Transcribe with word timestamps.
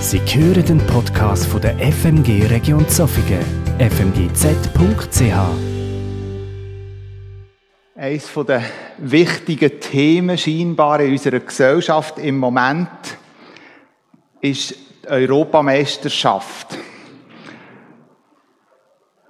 Sie 0.00 0.18
hören 0.18 0.64
den 0.64 0.78
Podcast 0.86 1.44
von 1.44 1.60
der 1.60 1.76
FMG 1.78 2.46
Region 2.46 2.88
Zofingen, 2.88 3.44
fmgz.ch. 3.78 5.20
Eines 7.94 8.32
der 8.48 8.62
wichtigen 8.96 9.78
Themen 9.78 10.38
scheinbar 10.38 11.00
in 11.00 11.12
unserer 11.12 11.40
Gesellschaft 11.40 12.18
im 12.18 12.38
Moment 12.38 12.88
ist 14.40 14.74
die 15.04 15.08
Europameisterschaft. 15.08 16.78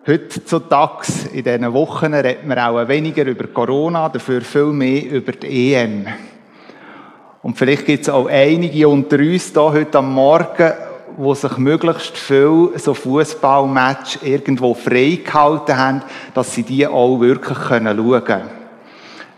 Heutzutage, 0.07 1.13
in 1.33 1.43
diesen 1.43 1.73
Wochen, 1.73 2.15
redet 2.15 2.47
man 2.47 2.61
auch 2.61 2.87
weniger 2.87 3.27
über 3.27 3.49
Corona, 3.49 4.09
dafür 4.09 4.41
viel 4.41 4.67
mehr 4.67 5.11
über 5.11 5.33
die 5.33 5.75
EM. 5.75 6.07
Und 7.43 7.57
vielleicht 7.57 7.87
gibt 7.87 8.03
es 8.03 8.09
auch 8.09 8.27
einige 8.27 8.89
unter 8.89 9.19
uns 9.19 9.53
da 9.53 9.73
heute 9.73 9.99
am 9.99 10.13
Morgen, 10.13 10.73
wo 11.17 11.35
sich 11.35 11.57
möglichst 11.57 12.17
viel 12.17 12.71
so 12.77 12.95
Fußballmatch 12.95 14.19
irgendwo 14.23 14.75
freigehalten 14.75 15.77
haben, 15.77 16.03
dass 16.35 16.55
sie 16.55 16.63
die 16.63 16.87
auch 16.87 17.19
wirklich 17.21 17.59
können 17.59 17.97
schauen 17.97 18.25
können. 18.25 18.61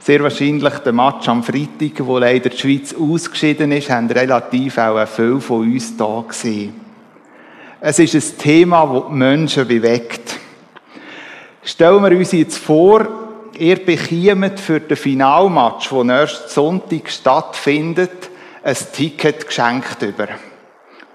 Sehr 0.00 0.22
wahrscheinlich 0.22 0.74
der 0.78 0.92
Match 0.92 1.28
am 1.28 1.44
Freitag, 1.44 2.04
wo 2.04 2.18
leider 2.18 2.50
die 2.50 2.58
Schweiz 2.58 2.92
ausgeschieden 2.92 3.70
ist, 3.70 3.88
haben 3.88 4.10
relativ 4.10 4.78
auch 4.78 5.06
viele 5.06 5.40
von 5.40 5.60
uns 5.60 5.96
da 5.96 6.24
gesehen. 6.26 6.74
Es 7.80 8.00
ist 8.00 8.14
ein 8.14 8.38
Thema, 8.38 8.84
das 8.84 9.04
die 9.08 9.14
Menschen 9.14 9.68
bewegt. 9.68 10.38
Stellen 11.62 12.02
wir 12.02 12.18
uns 12.18 12.32
jetzt 12.32 12.58
vor, 12.58 13.21
ihr 13.56 13.84
bekommt 13.84 14.60
für 14.60 14.80
den 14.80 14.96
Finalmatch, 14.96 15.90
der 15.90 16.04
nächsten 16.04 16.48
Sonntag 16.48 17.10
stattfindet, 17.10 18.30
ein 18.62 18.76
Ticket 18.92 19.46
geschenkt 19.46 20.02
über. 20.02 20.28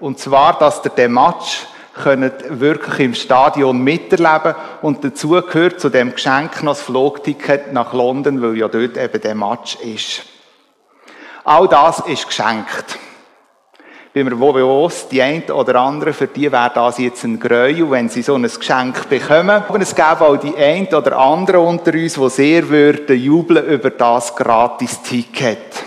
Und 0.00 0.18
zwar, 0.18 0.58
dass 0.58 0.84
ihr 0.84 0.90
den 0.90 1.12
Match 1.12 1.66
könnt 2.02 2.60
wirklich 2.60 3.00
im 3.00 3.14
Stadion 3.14 3.82
miterleben 3.82 4.54
und 4.82 5.02
dazu 5.02 5.30
gehört 5.30 5.80
zu 5.80 5.88
dem 5.88 6.12
Geschenk 6.12 6.62
noch 6.62 6.72
das 6.72 6.82
Flugticket 6.82 7.72
nach 7.72 7.92
London, 7.92 8.40
weil 8.40 8.56
ja 8.56 8.68
dort 8.68 8.96
eben 8.96 9.20
der 9.20 9.34
Match 9.34 9.76
ist. 9.76 10.22
All 11.44 11.66
das 11.66 12.00
ist 12.00 12.26
geschenkt 12.26 12.98
bin 14.24 14.26
mir 14.26 14.40
wohl 14.40 14.54
bewusst, 14.54 15.12
die 15.12 15.22
einen 15.22 15.44
oder 15.44 15.76
anderen, 15.76 16.12
für 16.12 16.26
die 16.26 16.50
wäre 16.50 16.72
das 16.74 16.98
jetzt 16.98 17.22
ein 17.22 17.38
Gräuel, 17.38 17.88
wenn 17.88 18.08
sie 18.08 18.22
so 18.22 18.34
ein 18.34 18.42
Geschenk 18.42 19.08
bekommen. 19.08 19.50
Aber 19.50 19.80
es 19.80 19.94
gäbe 19.94 20.22
auch 20.22 20.36
die 20.36 20.56
einen 20.56 20.88
oder 20.88 21.16
anderen 21.16 21.60
unter 21.60 21.92
uns, 21.92 22.14
die 22.14 22.30
sehr 22.30 22.68
würden 22.68 23.16
jubeln 23.16 23.64
über 23.66 23.90
das 23.90 24.34
Gratis-Ticket. 24.34 25.84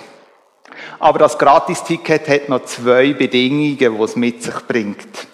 Aber 1.00 1.20
das 1.20 1.38
Gratis-Ticket 1.38 2.30
hat 2.30 2.48
noch 2.48 2.64
zwei 2.64 3.12
Bedingungen, 3.12 3.78
die 3.78 3.86
es 4.02 4.16
mit 4.16 4.42
sich 4.44 4.56
bringt. 4.66 5.28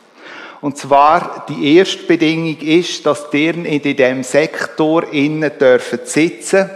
Und 0.62 0.78
zwar, 0.78 1.46
die 1.50 1.78
erste 1.78 2.02
Bedingung 2.04 2.58
ist, 2.58 3.06
dass 3.06 3.28
ihr 3.32 3.64
in 3.64 3.96
dem 3.96 4.24
Sektor 4.24 5.04
innen 5.14 5.52
dürfen 5.60 6.00
sitzen, 6.04 6.68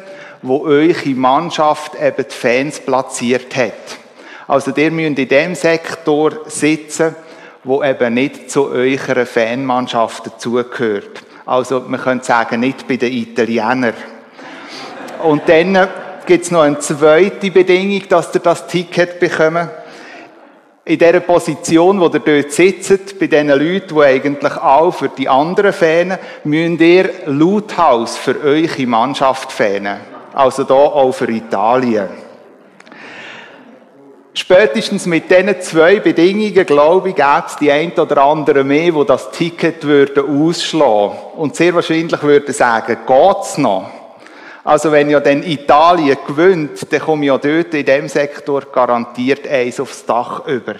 wo 0.43 0.65
eure 0.65 1.09
Mannschaft 1.09 1.93
eben 1.95 2.25
die 2.29 2.35
Fans 2.35 2.79
platziert 2.79 3.55
hat. 3.55 4.00
Also 4.47 4.71
ihr 4.75 4.91
müsst 4.91 5.19
in 5.19 5.27
dem 5.27 5.55
Sektor 5.55 6.31
sitzen, 6.45 7.15
wo 7.63 7.83
eben 7.83 8.13
nicht 8.13 8.49
zu 8.49 8.69
eurer 8.69 9.25
Fanmannschaft 9.25 10.25
dazugehört. 10.25 11.23
Also 11.45 11.83
man 11.87 11.99
könnte 11.99 12.25
sagen, 12.25 12.59
nicht 12.59 12.87
bei 12.87 12.97
den 12.97 13.13
Italienern. 13.13 13.93
Und 15.23 15.47
dann 15.47 15.87
gibt 16.25 16.45
es 16.45 16.51
noch 16.51 16.61
eine 16.61 16.79
zweite 16.79 17.51
Bedingung, 17.51 18.07
dass 18.09 18.33
ihr 18.33 18.41
das 18.41 18.67
Ticket 18.67 19.19
bekommt. 19.19 19.69
In 20.83 20.97
dieser 20.97 21.19
Position, 21.19 21.99
wo 21.99 22.05
ihr 22.07 22.19
dort 22.19 22.51
sitzt, 22.51 23.19
bei 23.19 23.27
diesen 23.27 23.49
Leuten, 23.49 23.95
die 23.95 24.01
eigentlich 24.01 24.57
auch 24.57 24.91
für 24.91 25.09
die 25.09 25.29
anderen 25.29 25.73
Fans, 25.73 26.17
müsst 26.43 26.81
ihr 26.81 27.09
Lauthaus 27.27 28.17
für 28.17 28.41
eure 28.43 28.87
Mannschaft 28.87 29.51
fähnen. 29.51 29.97
Also 30.33 30.63
da 30.63 30.73
auch 30.73 31.11
für 31.11 31.29
Italien. 31.29 32.09
Spätestens 34.33 35.05
mit 35.07 35.29
diesen 35.29 35.59
zwei 35.61 35.99
Bedingungen, 35.99 36.65
glaube 36.65 37.09
ich, 37.09 37.15
gäbe 37.15 37.43
es 37.47 37.55
die 37.57 37.69
ein 37.69 37.91
oder 37.91 38.23
andere 38.23 38.63
mehr, 38.63 38.91
die 38.91 39.05
das 39.05 39.29
Ticket 39.31 39.83
würden 39.83 40.23
ausschlagen 40.25 41.17
Und 41.35 41.55
sehr 41.55 41.75
wahrscheinlich 41.75 42.21
würden 42.23 42.53
sagen, 42.53 42.97
geht's 43.05 43.57
noch? 43.57 43.89
Also 44.63 44.91
wenn 44.91 45.09
ja 45.09 45.19
dann 45.19 45.43
Italien 45.43 46.17
gewinnt, 46.25 46.91
dann 46.91 47.01
komme 47.01 47.25
ja 47.25 47.37
dort 47.37 47.73
in 47.73 47.85
dem 47.85 48.07
Sektor 48.07 48.61
garantiert 48.71 49.47
eins 49.47 49.79
aufs 49.79 50.05
Dach 50.05 50.45
über. 50.47 50.75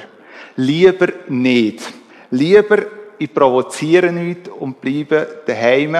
Lieber 0.55 1.07
nicht. 1.27 1.81
Lieber 2.29 2.77
ich 3.17 3.33
provoziere 3.33 4.11
nicht 4.11 4.47
und 4.47 4.81
bleibe 4.81 5.27
daheim 5.45 5.97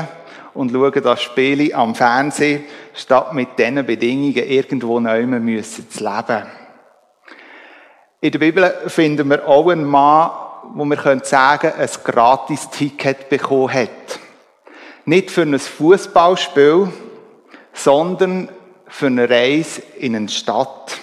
und 0.54 0.72
schaue 0.72 0.92
das 1.02 1.22
Spiel 1.22 1.74
am 1.74 1.94
Fernsehen, 1.96 2.64
statt 2.96 3.34
mit 3.34 3.60
diesen 3.60 3.86
Bedingungen 3.86 4.36
irgendwo 4.36 5.00
neu 5.00 5.22
zu 5.22 6.04
leben. 6.04 6.61
In 8.24 8.32
der 8.32 8.38
Bibel 8.38 8.72
finden 8.86 9.32
wir 9.32 9.48
auch 9.48 9.68
einen 9.70 9.84
Mann, 9.84 10.30
wo 10.76 10.86
wir 10.86 11.22
sagen 11.24 11.72
können, 11.72 11.82
ein 11.82 11.90
Gratis-Ticket 12.04 13.30
bekommen 13.30 13.74
hat. 13.74 13.90
Nicht 15.06 15.32
für 15.32 15.42
ein 15.42 15.58
Fußballspiel, 15.58 16.90
sondern 17.74 18.50
für 18.88 19.08
eine 19.08 19.28
Reise 19.28 19.82
in 19.98 20.16
eine 20.16 20.30
Stadt. 20.30 21.00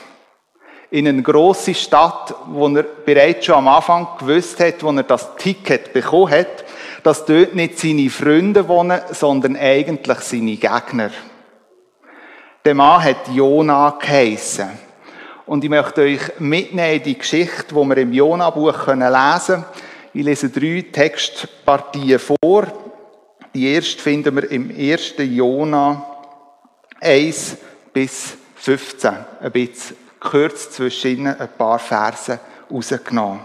In 0.93 1.09
eine 1.09 1.23
grosse 1.23 1.75
Stadt, 1.75 2.37
wo 2.47 2.69
er 2.69 2.85
bereits 2.85 3.47
schon 3.47 3.57
am 3.57 3.67
Anfang 3.67 4.07
gewusst 4.21 4.61
hat, 4.61 4.85
wo 4.85 4.93
er 4.93 5.03
das 5.03 5.35
Ticket 5.35 5.93
bekommen 5.93 6.31
hat, 6.31 6.65
dass 7.03 7.25
dort 7.25 7.53
nicht 7.53 7.81
seine 7.81 8.11
Freunde 8.11 8.69
wohnen, 8.69 9.01
sondern 9.11 9.57
eigentlich 9.57 10.21
seine 10.21 10.57
Gegner. 10.57 11.11
Der 12.65 12.75
Mann 12.77 13.03
hat 13.03 13.27
Jona 13.35 13.99
geheissen. 14.01 14.88
Und 15.49 15.65
ich 15.65 15.71
möchte 15.71 16.03
euch 16.03 16.21
mitnehmen 16.41 16.97
in 16.97 17.03
die 17.03 17.17
Geschichte, 17.17 17.65
die 17.71 17.75
wir 17.75 17.97
im 17.97 18.13
Jona-Buch 18.13 18.87
lesen 18.87 19.01
können. 19.01 19.65
Ich 20.13 20.23
lese 20.23 20.51
drei 20.51 20.85
Textpartien 20.93 22.19
vor. 22.19 22.67
Die 23.55 23.73
erste 23.73 24.03
finden 24.03 24.37
wir 24.37 24.51
im 24.51 24.69
1. 24.69 25.15
Jona 25.17 26.05
1 27.01 27.57
bis 27.95 28.37
15. 28.57 29.11
Ein 29.41 29.53
bisschen 29.53 29.97
kurz 30.21 30.71
zwischen 30.71 31.13
ihnen 31.13 31.41
ein 31.41 31.49
paar 31.57 31.79
Verse 31.79 32.39
rausgenommen. 32.71 33.41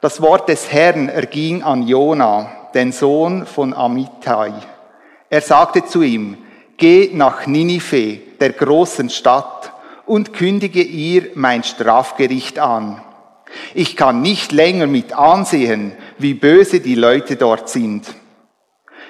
Das 0.00 0.22
Wort 0.22 0.48
des 0.48 0.70
Herrn 0.70 1.08
erging 1.08 1.64
an 1.64 1.82
Jona, 1.88 2.68
den 2.72 2.92
Sohn 2.92 3.46
von 3.46 3.74
Amittai. 3.74 4.52
Er 5.28 5.40
sagte 5.40 5.84
zu 5.84 6.02
ihm, 6.02 6.38
geh 6.76 7.10
nach 7.12 7.48
Ninive, 7.48 8.20
der 8.38 8.52
großen 8.52 9.10
Stadt, 9.10 9.72
und 10.08 10.32
kündige 10.32 10.82
ihr 10.82 11.30
mein 11.34 11.62
Strafgericht 11.62 12.58
an. 12.58 13.02
Ich 13.74 13.96
kann 13.96 14.22
nicht 14.22 14.52
länger 14.52 14.86
mit 14.86 15.12
ansehen, 15.12 15.92
wie 16.18 16.34
böse 16.34 16.80
die 16.80 16.94
Leute 16.94 17.36
dort 17.36 17.68
sind. 17.68 18.14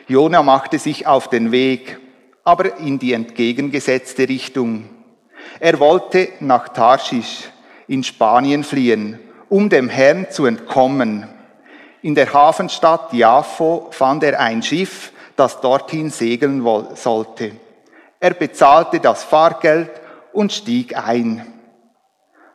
Jona 0.06 0.42
machte 0.42 0.78
sich 0.78 1.06
auf 1.06 1.28
den 1.28 1.52
Weg, 1.52 1.98
aber 2.44 2.78
in 2.78 2.98
die 2.98 3.12
entgegengesetzte 3.12 4.28
Richtung. 4.28 4.88
Er 5.60 5.78
wollte 5.80 6.28
nach 6.40 6.68
Tarschisch 6.68 7.50
in 7.86 8.04
Spanien 8.04 8.64
fliehen, 8.64 9.18
um 9.48 9.68
dem 9.68 9.88
Herrn 9.88 10.30
zu 10.30 10.46
entkommen. 10.46 11.28
In 12.02 12.14
der 12.14 12.32
Hafenstadt 12.32 13.12
Jaffo 13.12 13.88
fand 13.90 14.22
er 14.24 14.40
ein 14.40 14.62
Schiff, 14.62 15.12
das 15.36 15.60
dorthin 15.60 16.10
segeln 16.10 16.64
sollte. 16.94 17.52
Er 18.20 18.34
bezahlte 18.34 18.98
das 19.00 19.24
Fahrgeld 19.24 19.90
und 20.32 20.52
stieg 20.52 20.96
ein. 20.96 21.46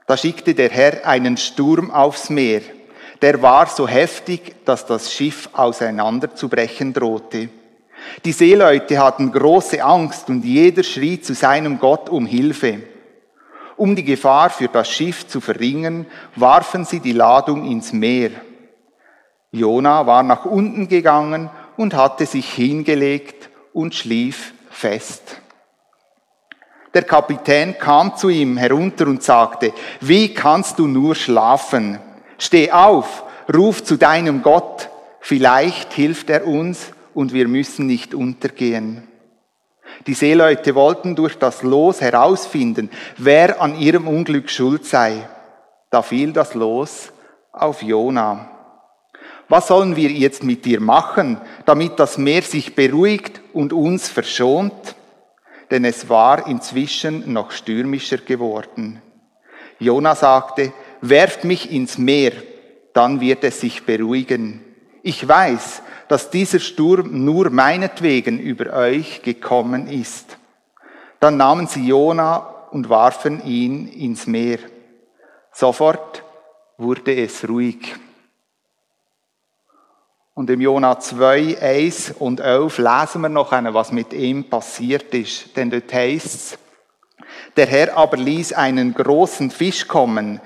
Da 0.06 0.18
schickte 0.18 0.54
der 0.54 0.70
Herr 0.70 1.08
einen 1.08 1.38
Sturm 1.38 1.92
aufs 1.92 2.30
Meer. 2.30 2.62
Der 3.22 3.42
war 3.42 3.68
so 3.68 3.88
heftig, 3.88 4.66
dass 4.66 4.86
das 4.86 5.14
Schiff 5.14 5.50
auseinanderzubrechen 5.54 6.94
drohte. 6.94 7.50
Die 8.26 8.34
Seeleute 8.34 9.00
hatten 9.00 9.32
große 9.32 9.82
Angst 9.84 10.30
und 10.30 10.44
jeder 10.44 10.84
schrie 10.84 11.22
zu 11.22 11.34
seinem 11.34 11.80
Gott 11.80 12.10
um 12.10 12.26
Hilfe. 12.26 12.82
Um 13.78 13.96
die 13.96 14.04
Gefahr 14.04 14.50
für 14.50 14.68
das 14.68 14.90
Schiff 14.90 15.28
zu 15.28 15.42
verringern, 15.42 16.06
warfen 16.36 16.86
sie 16.86 17.00
die 17.00 17.14
Ladung 17.14 17.66
ins 17.66 17.94
Meer. 17.94 18.32
Jona 19.52 20.06
war 20.06 20.24
nach 20.24 20.46
unten 20.46 20.88
gegangen 20.88 21.50
und 21.78 21.94
hatte 21.94 22.26
sich 22.26 22.52
hingelegt 22.52 23.50
und 23.72 23.96
schlief 23.96 24.54
fest. 24.70 25.43
Der 26.94 27.04
Kapitän 27.04 27.78
kam 27.78 28.16
zu 28.16 28.30
ihm 28.30 28.58
herunter 28.58 29.08
und 29.08 29.24
sagte, 29.24 29.74
wie 30.00 30.34
kannst 30.34 30.78
du 30.78 30.88
nur 30.88 31.16
schlafen? 31.16 32.00
Steh 32.38 32.72
auf, 32.72 33.24
ruf 33.54 33.84
zu 33.84 33.98
deinem 33.98 34.44
Gott, 34.44 34.90
vielleicht 35.20 35.94
hilft 35.94 36.30
er 36.30 36.46
uns 36.46 36.92
und 37.14 37.34
wir 37.34 37.48
müssen 37.48 37.88
nicht 37.88 38.14
untergehen. 38.14 39.08
Die 40.06 40.14
Seeleute 40.14 40.76
wollten 40.76 41.16
durch 41.16 41.38
das 41.38 41.64
Los 41.64 42.02
herausfinden, 42.02 42.90
wer 43.18 43.62
an 43.62 43.80
ihrem 43.80 44.08
Unglück 44.08 44.50
schuld 44.50 44.86
sei. 44.86 45.28
Da 45.90 46.02
fiel 46.02 46.34
das 46.34 46.54
Los 46.54 47.12
auf 47.52 47.82
Jona. 47.82 48.50
Was 49.50 49.68
sollen 49.68 49.96
wir 49.96 50.10
jetzt 50.10 50.44
mit 50.44 50.66
dir 50.66 50.80
machen, 50.80 51.40
damit 51.66 52.00
das 52.00 52.18
Meer 52.18 52.42
sich 52.42 52.76
beruhigt 52.76 53.42
und 53.54 53.74
uns 53.74 54.10
verschont? 54.10 54.74
Denn 55.74 55.86
es 55.86 56.08
war 56.08 56.46
inzwischen 56.46 57.34
noch 57.34 57.50
stürmischer 57.50 58.18
geworden. 58.18 59.02
Jona 59.80 60.14
sagte, 60.14 60.72
werft 61.02 61.46
mich 61.46 61.72
ins 61.72 61.98
Meer, 61.98 62.34
dann 62.94 63.20
wird 63.20 63.44
es 63.44 63.60
sich 63.60 63.84
beruhigen. 63.84 64.64
Ich 65.02 65.28
weiß, 65.28 65.82
dass 66.10 66.30
dieser 66.30 66.60
Sturm 66.60 67.26
nur 67.26 67.50
meinetwegen 67.50 68.38
über 68.38 68.72
euch 68.72 69.24
gekommen 69.24 69.88
ist. 69.88 70.38
Dann 71.20 71.38
nahmen 71.38 71.66
sie 71.66 71.88
Jona 71.88 72.68
und 72.70 72.90
warfen 72.90 73.44
ihn 73.44 73.88
ins 73.88 74.28
Meer. 74.28 74.60
Sofort 75.52 76.24
wurde 76.78 77.16
es 77.16 77.50
ruhig. 77.50 77.96
Und 80.36 80.50
im 80.50 80.62
Jona 80.62 81.00
2, 81.00 81.62
1 81.62 82.16
und 82.18 82.40
11 82.40 82.80
lesen 82.80 83.22
wir 83.22 83.30
noch 83.30 83.52
was 83.52 83.92
mit 83.92 84.14
ihm 84.14 84.50
passiert 84.50 85.14
ist. 85.14 85.56
Denn 85.56 85.70
dort 85.70 85.94
heißt 85.94 86.26
es, 86.26 86.58
der 87.56 87.68
Herr 87.68 87.96
aber 87.96 88.18
ließ 88.18 88.54
einen 88.54 88.96
großen 88.96 89.52
Fisch 89.52 89.88
kommen, 89.88 90.42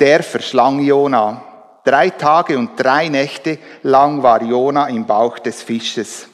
der 0.00 0.24
verschlang 0.24 0.80
Jona. 0.80 1.44
Drei 1.84 2.10
Tage 2.10 2.58
und 2.58 2.72
drei 2.76 3.08
Nächte 3.08 3.58
lang 3.82 4.22
war 4.24 4.42
Jona 4.42 4.88
im 4.88 5.06
Bauch 5.06 5.38
des 5.38 5.62
Fisches. 5.62 6.28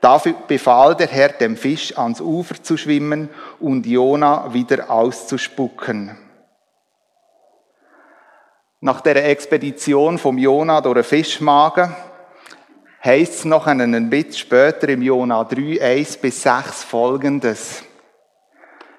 Dafür 0.00 0.34
befahl 0.48 0.96
der 0.96 1.08
Herr 1.08 1.28
dem 1.28 1.56
Fisch 1.56 1.96
ans 1.96 2.20
Ufer 2.20 2.60
zu 2.62 2.76
schwimmen 2.76 3.28
und 3.60 3.86
Jona 3.86 4.52
wieder 4.52 4.90
auszuspucken. 4.90 6.16
Nach 8.80 9.00
der 9.02 9.28
Expedition 9.28 10.18
vom 10.18 10.38
Jona 10.38 10.80
durch 10.80 10.94
den 10.94 11.04
Fischmagen 11.04 11.94
heißt 13.04 13.34
es 13.34 13.44
noch 13.44 13.66
einen 13.66 14.10
bisschen 14.10 14.34
später 14.34 14.88
im 14.88 15.02
Jona 15.02 15.44
3, 15.44 15.82
1 15.82 16.16
bis 16.18 16.42
6 16.42 16.84
folgendes. 16.84 17.82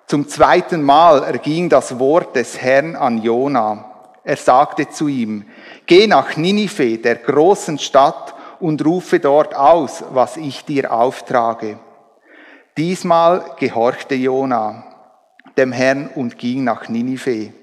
Zum 0.07 0.27
zweiten 0.27 0.81
Mal 0.81 1.23
erging 1.23 1.69
das 1.69 1.97
Wort 1.99 2.35
des 2.35 2.61
Herrn 2.61 2.95
an 2.95 3.21
Jona. 3.21 4.11
Er 4.23 4.37
sagte 4.37 4.89
zu 4.89 5.07
ihm, 5.07 5.45
geh 5.85 6.07
nach 6.07 6.37
Ninive, 6.37 6.97
der 6.97 7.15
großen 7.15 7.79
Stadt, 7.79 8.35
und 8.59 8.85
rufe 8.85 9.19
dort 9.19 9.55
aus, 9.55 10.05
was 10.11 10.37
ich 10.37 10.63
dir 10.63 10.93
auftrage. 10.93 11.79
Diesmal 12.77 13.43
gehorchte 13.59 14.15
Jona 14.15 14.85
dem 15.57 15.71
Herrn 15.71 16.09
und 16.15 16.37
ging 16.37 16.63
nach 16.63 16.89
Ninive. 16.89 17.53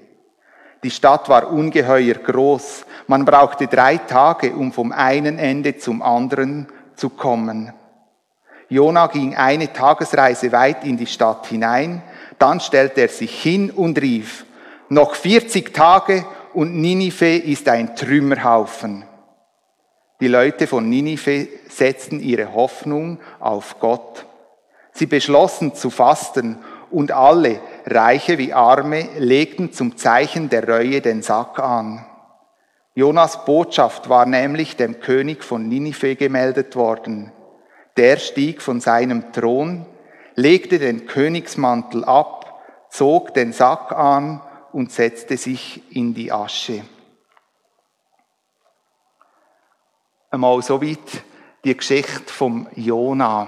Die 0.83 0.91
Stadt 0.91 1.29
war 1.29 1.51
ungeheuer 1.51 2.15
groß. 2.15 2.85
Man 3.07 3.25
brauchte 3.25 3.67
drei 3.67 3.97
Tage, 3.97 4.53
um 4.55 4.71
vom 4.71 4.91
einen 4.91 5.37
Ende 5.37 5.77
zum 5.77 6.01
anderen 6.01 6.67
zu 6.95 7.09
kommen. 7.09 7.73
Jona 8.69 9.07
ging 9.07 9.35
eine 9.35 9.73
Tagesreise 9.73 10.51
weit 10.51 10.85
in 10.85 10.97
die 10.97 11.05
Stadt 11.05 11.45
hinein. 11.47 12.01
Dann 12.39 12.59
stellte 12.59 13.01
er 13.01 13.09
sich 13.09 13.41
hin 13.41 13.69
und 13.69 14.01
rief, 14.01 14.45
noch 14.89 15.15
40 15.15 15.73
Tage 15.73 16.25
und 16.53 16.75
Ninive 16.75 17.37
ist 17.37 17.69
ein 17.69 17.95
Trümmerhaufen. 17.95 19.03
Die 20.19 20.27
Leute 20.27 20.67
von 20.67 20.89
Ninive 20.89 21.47
setzten 21.69 22.19
ihre 22.19 22.53
Hoffnung 22.53 23.19
auf 23.39 23.79
Gott. 23.79 24.25
Sie 24.93 25.05
beschlossen 25.05 25.75
zu 25.75 25.89
fasten 25.89 26.57
und 26.91 27.11
alle, 27.11 27.59
Reiche 27.85 28.37
wie 28.37 28.53
Arme, 28.53 29.09
legten 29.17 29.73
zum 29.73 29.97
Zeichen 29.97 30.49
der 30.49 30.67
Reue 30.67 31.01
den 31.01 31.21
Sack 31.21 31.59
an. 31.59 32.05
Jonas 32.93 33.45
Botschaft 33.45 34.09
war 34.09 34.25
nämlich 34.25 34.75
dem 34.75 34.99
König 34.99 35.43
von 35.43 35.67
Ninive 35.67 36.15
gemeldet 36.15 36.75
worden. 36.75 37.31
Der 37.97 38.17
stieg 38.17 38.61
von 38.61 38.81
seinem 38.81 39.31
Thron, 39.31 39.85
legte 40.35 40.79
den 40.79 41.05
Königsmantel 41.05 42.03
ab, 42.03 42.61
zog 42.89 43.33
den 43.33 43.53
Sack 43.53 43.91
an 43.91 44.41
und 44.73 44.91
setzte 44.91 45.37
sich 45.37 45.95
in 45.95 46.13
die 46.13 46.31
Asche. 46.31 46.83
Einmal 50.29 50.61
soweit 50.61 51.23
die 51.63 51.75
Geschichte 51.75 52.31
vom 52.33 52.67
Jonah. 52.75 53.47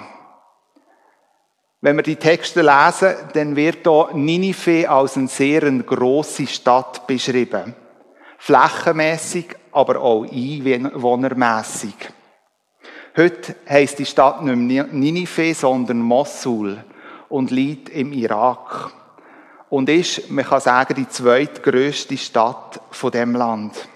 Wenn 1.83 1.97
wir 1.97 2.03
die 2.03 2.15
Texte 2.15 2.62
lesen, 2.62 3.13
dann 3.33 3.57
wird 3.57 3.80
hier 3.83 4.07
Ninive 4.13 4.89
als 4.89 5.18
eine 5.18 5.27
sehr 5.27 5.69
grosse 5.83 6.47
Stadt 6.47 7.06
beschrieben. 7.06 7.75
Flächenmässig, 8.38 9.47
aber 9.74 10.00
auch 10.00 10.24
einwohnermässig. 10.24 11.94
Heute 13.18 13.57
heisst 13.68 14.00
die 14.00 14.06
Stadt 14.06 14.41
nicht 14.44 14.56
mehr 14.56 14.85
Ninive, 14.85 15.53
sondern 15.53 16.00
Mosul 16.00 16.81
und 17.27 17.51
liegt 17.51 17.89
im 17.89 18.13
Irak. 18.13 18.94
Und 19.69 19.89
ist, 19.89 20.31
man 20.31 20.45
kann 20.45 20.62
sagen, 20.62 20.95
die 20.95 21.09
zweitgrößte 21.09 22.15
Stadt 22.15 22.79
von 22.91 23.12
dem 23.12 23.36
Land. 23.36 23.89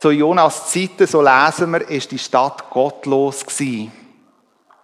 Zu 0.00 0.10
Jonas 0.10 0.70
Zeiten, 0.70 1.06
so 1.06 1.22
lesen 1.22 1.70
wir, 1.70 1.88
ist 1.88 2.10
die 2.10 2.18
Stadt 2.18 2.68
gottlos 2.68 3.46
gewesen. 3.46 3.99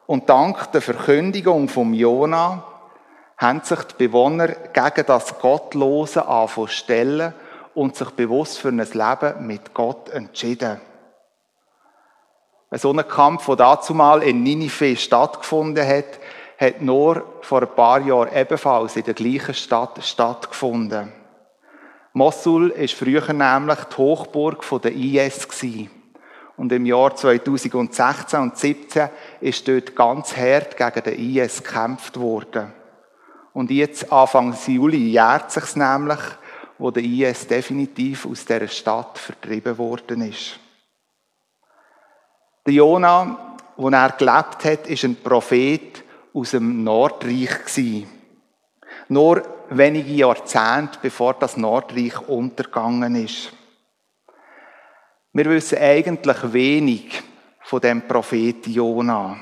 Und 0.07 0.29
dank 0.29 0.71
der 0.73 0.83
Verkündigung 0.83 1.69
vom 1.69 1.93
Jona 1.93 2.63
haben 3.37 3.61
sich 3.63 3.83
die 3.83 4.07
Bewohner 4.07 4.49
gegen 4.49 5.07
das 5.07 5.39
Gottlose 5.39 6.25
stellen 6.69 7.35
und 7.75 7.97
sich 7.97 8.11
bewusst 8.11 8.59
für 8.59 8.69
ein 8.69 8.79
Leben 8.79 9.47
mit 9.47 9.75
Gott 9.75 10.09
entschieden. 10.09 10.81
Ein 12.71 12.79
so 12.79 12.93
ein 12.93 13.07
Kampf, 13.07 13.47
der 13.47 13.57
dazumal 13.57 14.23
in 14.23 14.43
Ninive 14.43 14.97
stattgefunden 14.97 15.87
hat, 15.87 16.19
hat 16.59 16.81
nur 16.81 17.25
vor 17.43 17.63
ein 17.63 17.75
paar 17.75 18.01
Jahren 18.01 18.35
ebenfalls 18.35 18.97
in 18.97 19.05
der 19.05 19.15
gleichen 19.15 19.55
Stadt 19.55 20.03
stattgefunden. 20.03 21.13
Mosul 22.13 22.71
ist 22.71 22.95
früher 22.95 23.31
nämlich 23.33 23.79
die 23.85 23.97
Hochburg 23.99 24.65
der 24.83 24.93
IS 24.93 25.47
gewesen. 25.47 25.91
Und 26.57 26.73
im 26.73 26.87
Jahr 26.87 27.15
2016 27.15 27.77
und 27.79 27.95
2017 27.95 29.09
ist 29.41 29.69
dort 29.69 29.95
ganz 29.95 30.37
hart 30.37 30.77
gegen 30.77 31.03
den 31.03 31.37
IS 31.37 31.63
gekämpft 31.63 32.19
worden. 32.19 32.73
Und 33.53 33.71
jetzt, 33.71 34.13
Anfang 34.13 34.57
Juli, 34.67 35.11
jährt 35.11 35.51
sich 35.51 35.77
nämlich, 35.77 36.21
wo 36.79 36.91
der 36.91 37.03
IS 37.03 37.47
definitiv 37.47 38.27
aus 38.27 38.45
dieser 38.45 38.69
Stadt 38.69 39.19
vertrieben 39.19 39.79
worden 39.79 40.23
ist. 40.23 40.59
Der 42.67 42.75
Jona, 42.75 43.57
wo 43.77 43.89
er 43.89 44.11
gelebt 44.11 44.65
hat, 44.65 44.87
ist 44.87 45.05
ein 45.05 45.17
Prophet 45.17 46.03
aus 46.35 46.51
dem 46.51 46.85
Nordreich. 46.85 47.51
Nur 49.09 49.43
wenige 49.71 50.13
Jahrzehnte 50.13 50.99
bevor 51.01 51.35
das 51.35 51.57
Nordreich 51.57 52.29
untergegangen 52.29 53.15
ist. 53.15 53.53
Wir 55.37 55.45
wissen 55.51 55.77
eigentlich 55.77 56.51
wenig 56.55 57.23
von 57.61 57.79
dem 57.83 58.09
Propheten 58.09 58.73
Jona. 58.73 59.37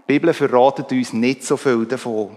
Die 0.00 0.14
Bibel 0.14 0.34
verratet 0.34 0.90
uns 0.90 1.12
nicht 1.12 1.44
so 1.44 1.56
viel 1.56 1.86
davon. 1.86 2.36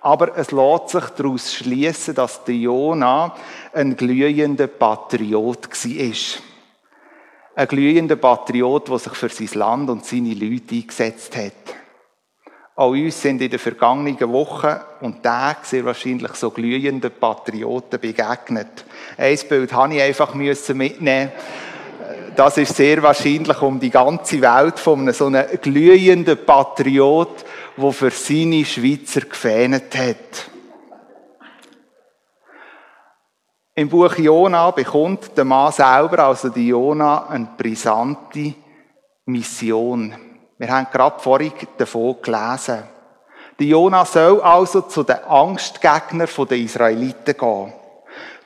Aber 0.00 0.38
es 0.38 0.52
lässt 0.52 0.90
sich 0.90 1.04
daraus 1.16 1.52
schließen, 1.52 2.14
dass 2.14 2.44
der 2.44 2.54
Jona 2.54 3.34
ein 3.72 3.96
glühender 3.96 4.68
Patriot 4.68 5.68
war. 5.68 6.42
Ein 7.56 7.66
glühender 7.66 8.14
Patriot, 8.14 8.90
der 8.90 8.98
sich 9.00 9.14
für 9.14 9.28
sein 9.28 9.58
Land 9.58 9.90
und 9.90 10.04
seine 10.04 10.34
Leute 10.34 10.76
eingesetzt 10.76 11.36
hat. 11.36 11.74
Auch 12.76 12.90
uns 12.90 13.20
sind 13.20 13.42
in 13.42 13.50
den 13.50 13.58
vergangenen 13.58 14.20
Wochen 14.32 14.76
und 15.00 15.20
Tagen 15.20 15.64
sehr 15.64 15.84
wahrscheinlich 15.84 16.34
so 16.34 16.52
glühende 16.52 17.10
Patrioten 17.10 17.98
begegnet. 17.98 18.84
Ein 19.18 19.36
Bild 19.48 19.72
habe 19.72 19.94
ich 19.96 20.02
einfach 20.02 20.32
mitnehmen 20.34 21.32
das 22.34 22.58
ist 22.58 22.76
sehr 22.76 23.02
wahrscheinlich 23.02 23.60
um 23.62 23.80
die 23.80 23.90
ganze 23.90 24.40
Welt 24.40 24.78
von 24.78 25.00
einem 25.00 25.14
so 25.14 25.26
einem 25.26 25.46
glühenden 25.60 26.44
Patriot, 26.44 27.44
der 27.76 27.92
für 27.92 28.10
seine 28.10 28.64
Schweizer 28.64 29.22
gefähnet 29.22 29.96
hat. 29.96 30.50
Im 33.74 33.88
Buch 33.88 34.16
Jona 34.16 34.70
bekommt 34.70 35.36
der 35.36 35.44
Mann 35.44 35.70
selber, 35.70 36.20
also 36.20 36.48
die 36.48 36.68
Jona, 36.68 37.26
eine 37.26 37.48
brisante 37.58 38.54
Mission. 39.26 40.14
Wir 40.56 40.68
haben 40.70 40.86
gerade 40.90 41.20
vorhin 41.20 41.52
davon 41.76 42.16
gelesen. 42.22 42.84
Die 43.58 43.68
Jona 43.68 44.04
soll 44.04 44.40
also 44.40 44.82
zu 44.82 45.02
den 45.02 45.22
Angstgegnern 45.24 46.28
der 46.48 46.56
Israeliten 46.56 47.36
gehen. 47.36 47.72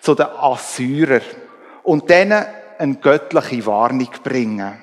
Zu 0.00 0.14
den 0.14 0.26
Assyrern. 0.26 1.22
Und 1.82 2.08
denen 2.10 2.44
eine 2.80 2.96
göttliche 2.96 3.66
Warnung 3.66 4.10
bringen. 4.24 4.78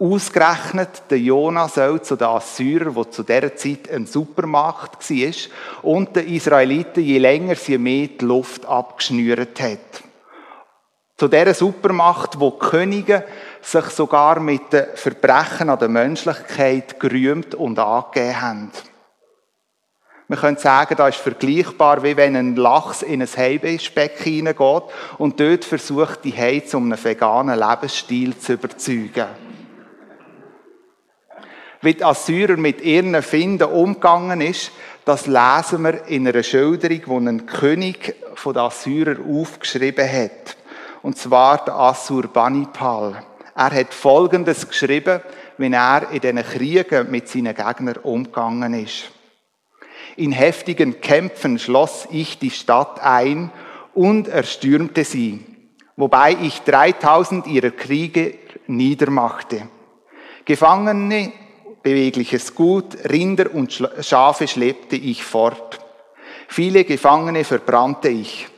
Ausgerechnet 0.00 1.02
der 1.10 1.18
Jona 1.18 1.68
soll 1.68 2.02
zu 2.02 2.16
den 2.16 2.28
Assyrern, 2.28 2.94
wo 2.94 3.04
zu 3.04 3.22
dieser 3.22 3.56
Zeit 3.56 3.90
ein 3.90 4.06
Supermacht 4.06 4.98
war, 5.10 5.34
und 5.82 6.14
den 6.14 6.28
Israeliten, 6.28 7.02
je 7.02 7.18
länger 7.18 7.56
sie 7.56 7.78
mehr 7.78 8.08
die 8.08 8.24
Luft 8.24 8.64
abgeschnürt 8.66 9.60
hat. 9.60 10.02
Zu 11.16 11.26
dieser 11.26 11.54
Supermacht, 11.54 12.38
wo 12.38 12.50
die 12.50 12.58
Könige 12.58 13.24
sich 13.60 13.86
sogar 13.86 14.38
mit 14.38 14.72
den 14.72 14.86
Verbrechen 14.94 15.68
an 15.68 15.78
der 15.78 15.88
Menschlichkeit 15.88 17.00
gerühmt 17.00 17.56
und 17.56 17.78
angegeben 17.78 18.40
haben. 18.40 18.70
Man 20.30 20.38
könnte 20.38 20.60
sagen, 20.60 20.94
das 20.94 21.16
ist 21.16 21.22
vergleichbar, 21.22 22.02
wie 22.02 22.14
wenn 22.14 22.36
ein 22.36 22.54
Lachs 22.54 23.00
in 23.00 23.22
ein 23.22 23.28
Heibespeck 23.28 24.18
hineingeht 24.18 24.82
und 25.16 25.40
dort 25.40 25.64
versucht, 25.64 26.22
die 26.24 26.36
Hei 26.36 26.60
zu 26.60 26.76
einem 26.76 27.02
veganen 27.02 27.58
Lebensstil 27.58 28.36
zu 28.36 28.52
überzeugen. 28.52 29.26
Wie 31.80 31.94
die 31.94 32.04
Assyrer 32.04 32.58
mit 32.58 32.82
ihren 32.82 33.22
Finden 33.22 33.68
umgegangen 33.68 34.42
ist, 34.42 34.70
das 35.06 35.26
lesen 35.26 35.84
wir 35.84 36.06
in 36.08 36.28
einer 36.28 36.42
Schilderung, 36.42 37.22
die 37.22 37.28
ein 37.28 37.46
König 37.46 38.14
von 38.34 38.52
den 38.52 38.64
Assyrern 38.64 39.24
aufgeschrieben 39.24 40.12
hat. 40.12 40.56
Und 41.00 41.16
zwar 41.16 41.64
der 41.64 41.74
Assurbanipal. 41.74 43.22
Er 43.54 43.70
hat 43.70 43.94
Folgendes 43.94 44.68
geschrieben, 44.68 45.22
wenn 45.56 45.72
er 45.72 46.10
in 46.10 46.20
diesen 46.20 46.42
Kriegen 46.42 47.10
mit 47.10 47.28
seinen 47.28 47.54
Gegnern 47.54 47.96
umgegangen 48.02 48.74
ist. 48.74 49.10
In 50.18 50.32
heftigen 50.32 51.00
Kämpfen 51.00 51.60
schloss 51.60 52.08
ich 52.10 52.40
die 52.40 52.50
Stadt 52.50 53.00
ein 53.00 53.52
und 53.94 54.26
erstürmte 54.26 55.04
sie, 55.04 55.44
wobei 55.94 56.36
ich 56.42 56.62
3000 56.62 57.46
ihrer 57.46 57.70
Kriege 57.70 58.34
niedermachte. 58.66 59.68
Gefangene 60.44 61.32
bewegliches 61.84 62.56
Gut, 62.56 62.96
Rinder 63.08 63.54
und 63.54 63.88
Schafe 64.00 64.48
schleppte 64.48 64.96
ich 64.96 65.22
fort. 65.22 65.78
Viele 66.48 66.82
Gefangene 66.82 67.44
verbrannte 67.44 68.08
ich. 68.08 68.48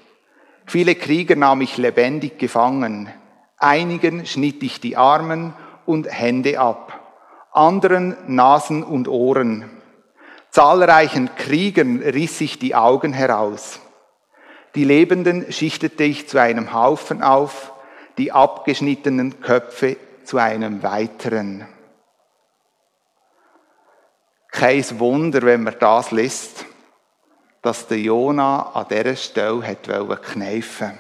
Viele 0.65 0.95
Krieger 0.95 1.37
nahm 1.37 1.61
ich 1.61 1.77
lebendig 1.77 2.39
gefangen. 2.39 3.11
Einigen 3.59 4.25
schnitt 4.25 4.63
ich 4.63 4.81
die 4.81 4.97
Armen 4.97 5.53
und 5.85 6.11
Hände 6.11 6.59
ab, 6.59 6.99
anderen 7.53 8.17
Nasen 8.29 8.83
und 8.83 9.09
Ohren. 9.09 9.80
Zahlreichen 10.51 11.35
Kriegern 11.37 12.03
riss 12.03 12.41
ich 12.41 12.59
die 12.59 12.75
Augen 12.75 13.13
heraus. 13.13 13.81
Die 14.75 14.85
Lebenden 14.85 15.53
schichtete 15.53 16.05
ich 16.05 16.29
zu 16.29 16.39
einem 16.39 16.73
Haufen 16.73 17.23
auf, 17.23 17.73
die 18.19 18.33
abgeschnittenen 18.33 19.41
Köpfe 19.41 19.97
zu 20.25 20.39
einem 20.39 20.83
weiteren. 20.83 21.67
Kein 24.51 24.85
Wunder, 24.99 25.43
wenn 25.43 25.63
man 25.63 25.77
das 25.79 26.11
liest, 26.11 26.67
dass 27.63 27.87
der 27.87 27.99
Jona 27.99 28.73
an 28.75 28.87
dieser 28.91 29.17
Stelle 29.17 29.67
hat 29.67 29.89
kneifen 30.23 30.99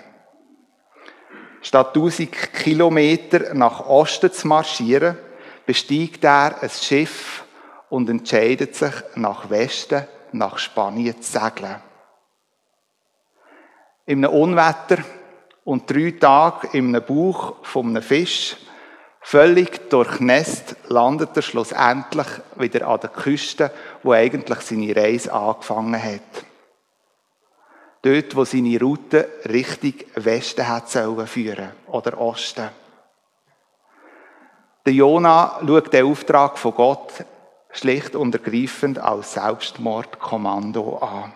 Statt 1.62 1.88
1000 1.88 2.52
Kilometer 2.54 3.54
nach 3.54 3.86
Osten 3.86 4.32
zu 4.32 4.48
marschieren, 4.48 5.18
bestiegt 5.66 6.24
er 6.24 6.62
ein 6.62 6.70
Schiff 6.70 7.44
und 7.90 8.08
entscheidet 8.08 8.74
sich, 8.74 8.94
nach 9.16 9.50
Westen, 9.50 10.06
nach 10.32 10.58
Spanien 10.58 11.20
zu 11.20 11.32
segeln. 11.38 11.82
In 14.06 14.24
einem 14.24 14.34
Unwetter 14.34 14.98
und 15.64 15.90
drei 15.90 16.12
Tage 16.12 16.68
in 16.72 16.94
einem 16.94 17.04
Bauch 17.04 17.56
von 17.64 17.88
einem 17.88 18.02
Fisch 18.02 18.56
Völlig 19.22 19.90
durchnässt 19.90 20.76
landet 20.88 21.36
er 21.36 21.42
schlussendlich 21.42 22.26
wieder 22.56 22.88
an 22.88 23.00
der 23.00 23.10
Küste, 23.10 23.70
wo 24.02 24.12
eigentlich 24.12 24.60
seine 24.60 24.96
Reise 24.96 25.32
angefangen 25.32 26.02
hat. 26.02 26.44
Dort, 28.02 28.34
wo 28.34 28.44
seine 28.44 28.80
Route 28.80 29.28
Richtung 29.46 29.94
Westen 30.14 30.66
hat 30.66 30.88
sollen 30.88 31.26
führen 31.26 31.72
oder 31.88 32.18
Osten. 32.18 32.70
Der 34.86 34.94
Jona 34.94 35.60
schaut 35.66 35.92
den 35.92 36.06
Auftrag 36.06 36.58
von 36.58 36.74
Gott 36.74 37.12
schlicht 37.72 38.16
und 38.16 38.34
ergreifend 38.34 38.98
als 38.98 39.34
Selbstmordkommando 39.34 40.98
an. 40.98 41.32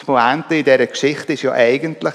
Die 0.00 0.04
Pointe 0.04 0.56
in 0.56 0.64
dieser 0.64 0.86
Geschichte 0.86 1.34
ist 1.34 1.42
ja 1.42 1.52
eigentlich, 1.52 2.14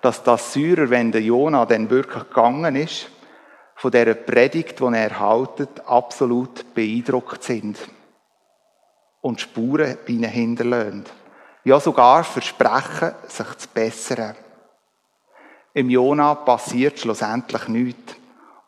dass 0.00 0.22
das 0.22 0.52
Syrer, 0.52 0.90
wenn 0.90 1.12
der 1.12 1.22
Jona 1.22 1.66
dann 1.66 1.90
wirklich 1.90 2.24
gegangen 2.24 2.76
ist, 2.76 3.08
von 3.74 3.90
dieser 3.90 4.14
Predigt, 4.14 4.80
die 4.80 4.84
er 4.84 5.10
erhaltet, 5.10 5.80
absolut 5.86 6.74
beeindruckt 6.74 7.42
sind 7.42 7.78
und 9.20 9.40
Spuren 9.40 9.96
bei 10.06 10.12
ihnen 10.12 10.30
hinterlassen. 10.30 11.04
Ja, 11.64 11.78
sogar 11.78 12.24
versprechen, 12.24 13.14
sich 13.26 13.54
zu 13.56 13.68
bessern. 13.68 14.34
Im 15.72 15.90
Jona 15.90 16.34
passiert 16.34 16.98
schlussendlich 16.98 17.68
nichts 17.68 18.16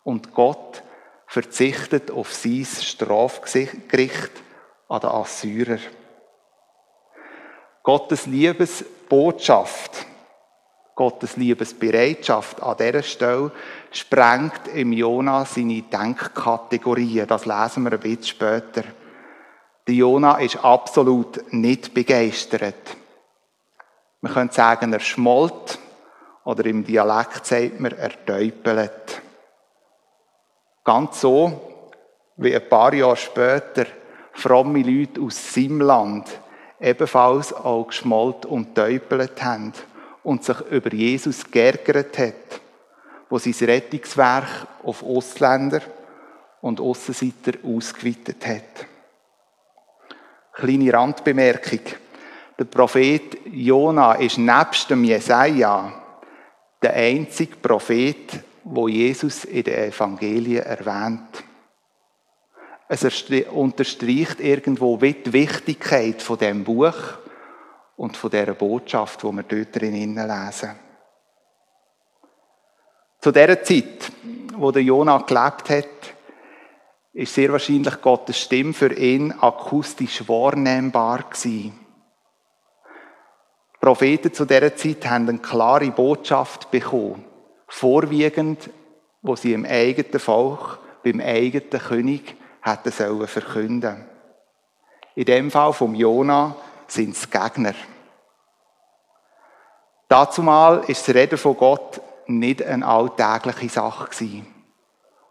und 0.04 0.32
Gott 0.32 0.82
verzichtet 1.32 2.10
auf 2.10 2.30
sein 2.34 2.66
Strafgericht 2.66 4.32
an 4.86 5.00
den 5.00 5.08
Assyrer. 5.08 5.78
Gottes 7.82 8.26
Liebesbotschaft 8.26 10.06
Gottes 10.94 11.38
Liebesbereitschaft 11.38 12.62
an 12.62 12.76
dieser 12.76 13.02
Stelle 13.02 13.50
sprengt 13.90 14.68
im 14.74 14.92
Jona 14.92 15.46
seine 15.46 15.80
Denkkategorien. 15.80 17.26
Das 17.26 17.46
lesen 17.46 17.84
wir 17.84 17.92
ein 17.92 18.00
bisschen 18.00 18.24
später. 18.24 18.84
Der 19.86 19.94
Jona 19.94 20.38
ist 20.38 20.62
absolut 20.62 21.50
nicht 21.50 21.94
begeistert. 21.94 22.94
Man 24.20 24.34
könnte 24.34 24.54
sagen, 24.54 24.92
er 24.92 25.00
schmollt 25.00 25.78
oder 26.44 26.66
im 26.66 26.84
Dialekt 26.84 27.46
sagt 27.46 27.80
man, 27.80 27.92
er 27.92 28.10
täupelt. 28.26 29.21
Ganz 30.84 31.20
so, 31.20 31.60
wie 32.36 32.54
ein 32.54 32.68
paar 32.68 32.92
Jahre 32.92 33.16
später 33.16 33.86
fromme 34.32 34.82
Leute 34.82 35.20
aus 35.20 35.54
seinem 35.54 35.80
Land 35.80 36.28
ebenfalls 36.80 37.52
auch 37.52 37.86
geschmollt 37.86 38.44
und 38.46 38.74
täupelt 38.74 39.42
haben 39.42 39.72
und 40.24 40.42
sich 40.42 40.60
über 40.70 40.92
Jesus 40.92 41.48
geärgert 41.48 42.18
hat, 42.18 42.60
wo 43.30 43.38
sein 43.38 43.54
Rettungswerk 43.60 44.66
auf 44.82 45.02
Ausländer 45.02 45.80
und 46.60 46.80
Aussenseiter 46.80 47.58
ausgeweitet 47.64 48.44
hat. 48.46 48.86
Kleine 50.54 50.92
Randbemerkung. 50.92 51.80
Der 52.58 52.64
Prophet 52.64 53.46
Jona 53.46 54.14
ist 54.14 54.38
nebst 54.38 54.90
dem 54.90 55.04
Jesaja 55.04 55.92
der 56.82 56.94
einzige 56.94 57.56
Prophet, 57.56 58.40
wo 58.64 58.88
Jesus 58.88 59.44
in 59.44 59.64
den 59.64 59.90
Evangelien 59.90 60.64
erwähnt. 60.64 61.44
Es 62.88 63.04
unterstreicht 63.50 64.40
irgendwo 64.40 64.96
die 64.98 65.32
Wichtigkeit 65.32 66.20
von 66.20 66.38
dem 66.38 66.62
Buch 66.62 66.94
und 67.96 68.16
von 68.16 68.30
dieser 68.30 68.54
Botschaft, 68.54 69.22
die 69.22 69.32
wir 69.32 69.42
dort 69.44 69.80
drin 69.80 70.14
lesen. 70.14 70.70
Zu 73.20 73.30
dieser 73.30 73.62
Zeit, 73.62 74.12
wo 74.56 74.70
der 74.72 74.82
Jona 74.82 75.18
gelebt 75.18 75.70
hat, 75.70 76.14
ist 77.12 77.34
sehr 77.34 77.52
wahrscheinlich 77.52 78.00
Gottes 78.00 78.38
Stimme 78.38 78.72
für 78.72 78.92
ihn 78.92 79.32
akustisch 79.32 80.26
wahrnehmbar 80.28 81.24
gewesen. 81.30 81.78
Die 83.74 83.78
Propheten 83.80 84.32
zu 84.32 84.44
dieser 84.44 84.74
Zeit 84.76 85.08
haben 85.08 85.28
eine 85.28 85.38
klare 85.38 85.90
Botschaft 85.90 86.70
bekommen, 86.70 87.24
vorwiegend, 87.72 88.70
wo 89.22 89.34
sie 89.34 89.54
im 89.54 89.64
eigenen 89.64 90.20
Volk, 90.20 90.78
beim 91.02 91.20
eigenen 91.20 91.70
König 91.70 92.36
hätten 92.60 92.92
sollen 92.92 93.26
verkünden. 93.26 94.04
In 95.14 95.24
dem 95.24 95.50
Fall 95.50 95.72
vom 95.72 95.94
Jona 95.94 96.54
sind 96.86 97.16
es 97.16 97.30
Gegner. 97.30 97.74
Dazumal 100.06 100.84
ist 100.86 101.08
das 101.08 101.14
Reden 101.14 101.38
von 101.38 101.56
Gott 101.56 102.00
nicht 102.26 102.62
eine 102.62 102.86
alltägliche 102.86 103.68
Sache. 103.70 104.10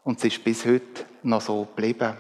Und 0.04 0.18
es 0.18 0.26
ist 0.26 0.44
bis 0.44 0.66
heute 0.66 1.06
noch 1.22 1.42
so 1.42 1.64
geblieben. 1.64 2.18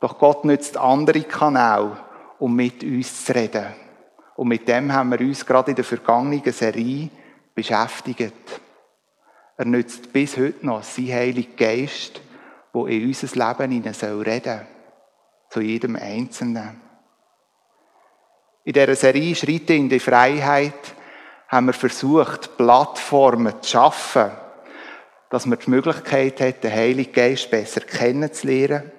Doch 0.00 0.18
Gott 0.18 0.44
nützt 0.44 0.76
andere 0.76 1.22
Kanäle, 1.22 1.96
um 2.38 2.54
mit 2.54 2.84
uns 2.84 3.24
zu 3.24 3.34
reden. 3.34 3.66
Und 4.36 4.48
mit 4.48 4.68
dem 4.68 4.92
haben 4.92 5.10
wir 5.10 5.20
uns 5.20 5.44
gerade 5.44 5.72
in 5.72 5.76
der 5.76 5.84
vergangenen 5.84 6.52
Serie 6.52 7.10
beschäftigt. 7.54 8.60
Er 9.56 9.64
nützt 9.64 10.12
bis 10.12 10.36
heute 10.36 10.66
noch 10.66 10.82
sein 10.82 11.12
Heiliger 11.12 11.56
Geist, 11.56 12.20
wo 12.72 12.86
in 12.86 13.06
unser 13.06 13.28
Leben 13.28 13.72
reden 13.72 13.94
soll 13.94 14.42
Zu 15.50 15.60
jedem 15.60 15.96
Einzelnen. 15.96 16.80
In 18.64 18.72
dieser 18.72 18.96
Serie 18.96 19.34
Schritte 19.34 19.74
in 19.74 19.88
die 19.88 20.00
Freiheit 20.00 20.94
haben 21.48 21.66
wir 21.66 21.72
versucht, 21.74 22.56
Plattformen 22.56 23.62
zu 23.62 23.70
schaffen, 23.70 24.32
dass 25.30 25.46
man 25.46 25.58
die 25.58 25.70
Möglichkeit 25.70 26.40
hat, 26.40 26.64
den 26.64 26.72
Heiligen 26.72 27.12
Geist 27.12 27.50
besser 27.50 27.82
kennenzulernen 27.82 28.90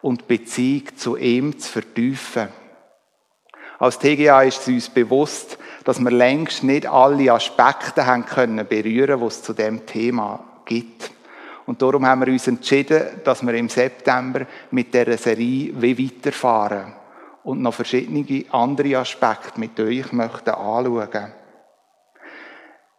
und 0.00 0.22
die 0.22 0.38
Beziehung 0.38 0.96
zu 0.96 1.16
ihm 1.16 1.58
zu 1.58 1.70
vertiefen. 1.70 2.48
Als 3.78 3.98
TGA 3.98 4.42
ist 4.42 4.60
es 4.60 4.68
uns 4.68 4.88
bewusst, 4.88 5.58
dass 5.88 6.00
wir 6.00 6.10
längst 6.10 6.64
nicht 6.64 6.86
alle 6.86 7.32
Aspekte 7.32 8.04
haben 8.04 8.26
können 8.26 8.66
berühren, 8.68 9.20
die 9.20 9.26
es 9.26 9.42
zu 9.42 9.54
dem 9.54 9.86
Thema 9.86 10.38
gibt. 10.66 11.10
Und 11.64 11.80
darum 11.80 12.04
haben 12.04 12.26
wir 12.26 12.30
uns 12.30 12.46
entschieden, 12.46 13.04
dass 13.24 13.42
wir 13.42 13.54
im 13.54 13.70
September 13.70 14.42
mit 14.70 14.92
dieser 14.92 15.16
Serie 15.16 15.72
wie 15.80 15.98
weiterfahren 15.98 16.92
und 17.42 17.62
noch 17.62 17.72
verschiedene 17.72 18.44
andere 18.50 18.98
Aspekte 18.98 19.58
mit 19.58 19.80
euch 19.80 20.12
möchten 20.12 20.50
anschauen. 20.50 21.32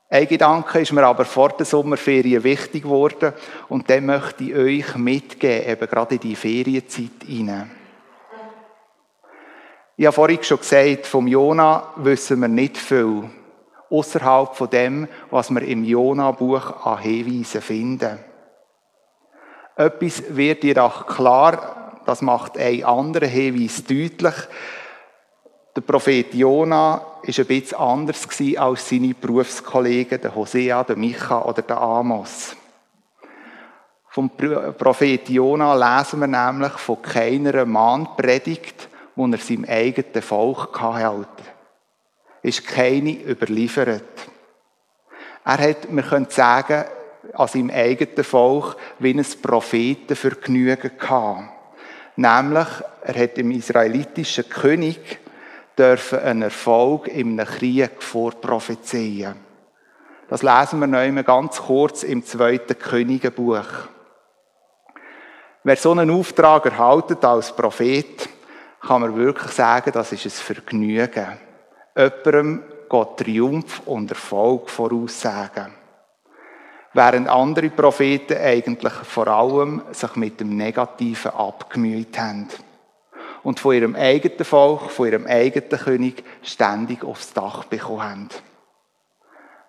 Ein 0.09 0.27
Gedanke 0.27 0.79
ist 0.79 0.91
mir 0.91 1.03
aber 1.05 1.25
vor 1.25 1.49
der 1.49 1.67
Sommerferien 1.67 2.43
wichtig 2.43 2.81
geworden 2.81 3.33
und 3.67 3.87
den 3.87 4.07
möchte 4.07 4.45
ich 4.45 4.55
euch 4.55 4.95
mitgeben, 4.95 5.69
eben 5.69 5.87
gerade 5.87 6.15
in 6.15 6.21
die 6.21 6.35
Ferienzeit 6.35 7.23
hinein. 7.23 7.69
Ich 9.99 10.05
habe 10.05 10.15
vorhin 10.15 10.41
schon 10.41 10.59
gesagt, 10.59 11.07
vom 11.07 11.27
Jona 11.27 11.91
wissen 11.97 12.39
wir 12.39 12.47
nicht 12.47 12.77
viel. 12.77 13.29
Außerhalb 13.89 14.55
von 14.55 14.69
dem, 14.69 15.09
was 15.29 15.49
wir 15.49 15.61
im 15.61 15.83
Jona-Buch 15.83 16.85
an 16.85 16.99
Hinweisen 16.99 17.61
finden. 17.61 18.17
Etwas 19.75 20.23
wird 20.29 20.63
jedoch 20.63 21.05
klar, 21.05 21.99
das 22.05 22.21
macht 22.21 22.57
ein 22.57 22.85
anderer 22.85 23.25
Hinweis 23.25 23.83
deutlich. 23.83 24.35
Der 25.75 25.81
Prophet 25.81 26.33
Jona 26.33 27.01
war 27.01 27.21
ein 27.21 27.45
bisschen 27.45 27.77
anders 27.77 28.25
als 28.55 28.87
seine 28.87 29.13
Berufskollegen, 29.13 30.21
der 30.21 30.33
Hosea, 30.33 30.81
der 30.85 30.95
Micha 30.95 31.41
oder 31.41 31.61
der 31.61 31.77
Amos. 31.77 32.55
Vom 34.07 34.29
Prophet 34.29 35.27
Jona 35.27 35.73
lesen 35.73 36.21
wir 36.21 36.27
nämlich 36.27 36.71
von 36.71 37.01
keiner 37.01 37.65
Mahnpredigt, 37.65 38.88
wo 39.19 39.27
er 39.27 39.37
seinem 39.37 39.65
eigenen 39.65 40.21
Volk 40.21 40.71
gehalten 40.71 41.43
Ist 42.41 42.65
keine 42.65 43.11
überliefert. 43.11 44.01
Er 45.43 45.57
hat, 45.57 45.93
wir 45.93 46.03
können 46.03 46.29
sagen, 46.29 46.85
an 47.33 47.47
seinem 47.49 47.69
eigenen 47.69 48.23
Volk 48.23 48.77
wie 48.99 49.13
ein 49.13 49.25
Prophetenvergnügen 49.41 50.91
gehabt. 50.97 51.49
Nämlich, 52.15 52.67
er 53.03 53.23
hat 53.23 53.35
dem 53.35 53.51
israelitischen 53.51 54.47
König 54.47 55.19
dürfen 55.77 56.19
einen 56.19 56.43
Erfolg 56.43 57.09
einem 57.09 57.45
Krieg 57.45 58.01
vorprophezeien. 58.01 59.35
Das 60.29 60.43
lesen 60.43 60.79
wir 60.79 60.87
noch 60.87 60.99
einmal 60.99 61.25
ganz 61.25 61.57
kurz 61.57 62.03
im 62.03 62.23
zweiten 62.23 62.79
Königebuch. 62.79 63.67
Wer 65.65 65.75
so 65.75 65.91
einen 65.91 66.09
Auftrag 66.09 66.67
erhaltet 66.67 67.25
als 67.25 67.53
Prophet, 67.53 68.29
kann 68.81 69.01
man 69.01 69.15
wirklich 69.15 69.51
sagen, 69.51 69.91
das 69.91 70.11
ist 70.11 70.25
ein 70.25 70.31
Vergnügen. 70.31 71.37
Jemandem 71.95 72.63
Gott 72.87 73.19
Triumph 73.19 73.81
und 73.85 74.09
Erfolg 74.09 74.69
voraussagen. 74.69 75.73
Während 76.93 77.29
andere 77.29 77.69
Propheten 77.69 78.37
eigentlich 78.37 78.93
vor 78.93 79.27
allem 79.27 79.83
sich 79.91 80.15
mit 80.15 80.39
dem 80.39 80.57
Negativen 80.57 81.31
abgemüht 81.31 82.17
haben. 82.17 82.47
Und 83.43 83.59
von 83.59 83.75
ihrem 83.75 83.95
eigenen 83.95 84.43
Volk, 84.43 84.89
von 84.89 85.07
ihrem 85.07 85.27
eigenen 85.27 85.69
König 85.69 86.23
ständig 86.41 87.03
aufs 87.03 87.31
Dach 87.33 87.65
bekommen 87.65 88.01
haben. 88.01 88.29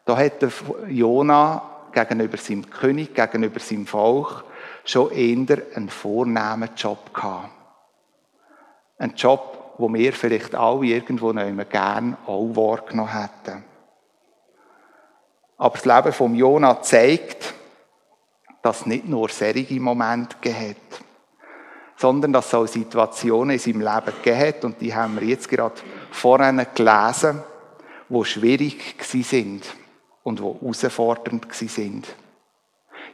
Da 0.06 0.16
hat 0.16 0.44
Jona 0.88 1.62
gegenüber 1.92 2.38
seinem 2.38 2.68
König, 2.70 3.14
gegenüber 3.14 3.60
seinem 3.60 3.86
Volk 3.86 4.44
schon 4.84 5.12
eher 5.12 5.62
einen 5.74 5.90
vornehmen 5.90 6.70
Job 6.76 7.12
gehabt. 7.12 7.59
Ein 9.00 9.14
Job, 9.16 9.74
wo 9.78 9.92
wir 9.92 10.12
vielleicht 10.12 10.54
alle 10.54 10.86
irgendwo 10.86 11.32
noch 11.32 11.46
immer 11.46 11.64
gern 11.64 12.16
auch 12.26 12.54
wahrgenommen 12.54 13.12
hätten. 13.12 13.64
Aber 15.58 15.76
das 15.76 15.84
Leben 15.84 16.12
von 16.12 16.34
Jona 16.34 16.80
zeigt, 16.80 17.54
dass 18.62 18.80
es 18.80 18.86
nicht 18.86 19.08
nur 19.08 19.28
solche 19.28 19.80
Momente 19.80 20.36
gegeben 20.40 20.76
sondern 22.00 22.32
dass 22.32 22.46
es 22.46 22.54
auch 22.54 22.66
Situationen 22.66 23.50
in 23.50 23.58
seinem 23.58 23.80
Leben 23.82 24.22
gegeben 24.22 24.58
und 24.62 24.80
die 24.80 24.94
haben 24.94 25.20
wir 25.20 25.28
jetzt 25.28 25.50
gerade 25.50 25.74
vorhin 26.10 26.66
gelesen, 26.74 27.42
wo 28.08 28.24
schwierig 28.24 28.96
sind 29.02 29.66
und 30.22 30.40
wo 30.40 30.58
herausfordernd 30.58 31.46
sind. 31.52 32.06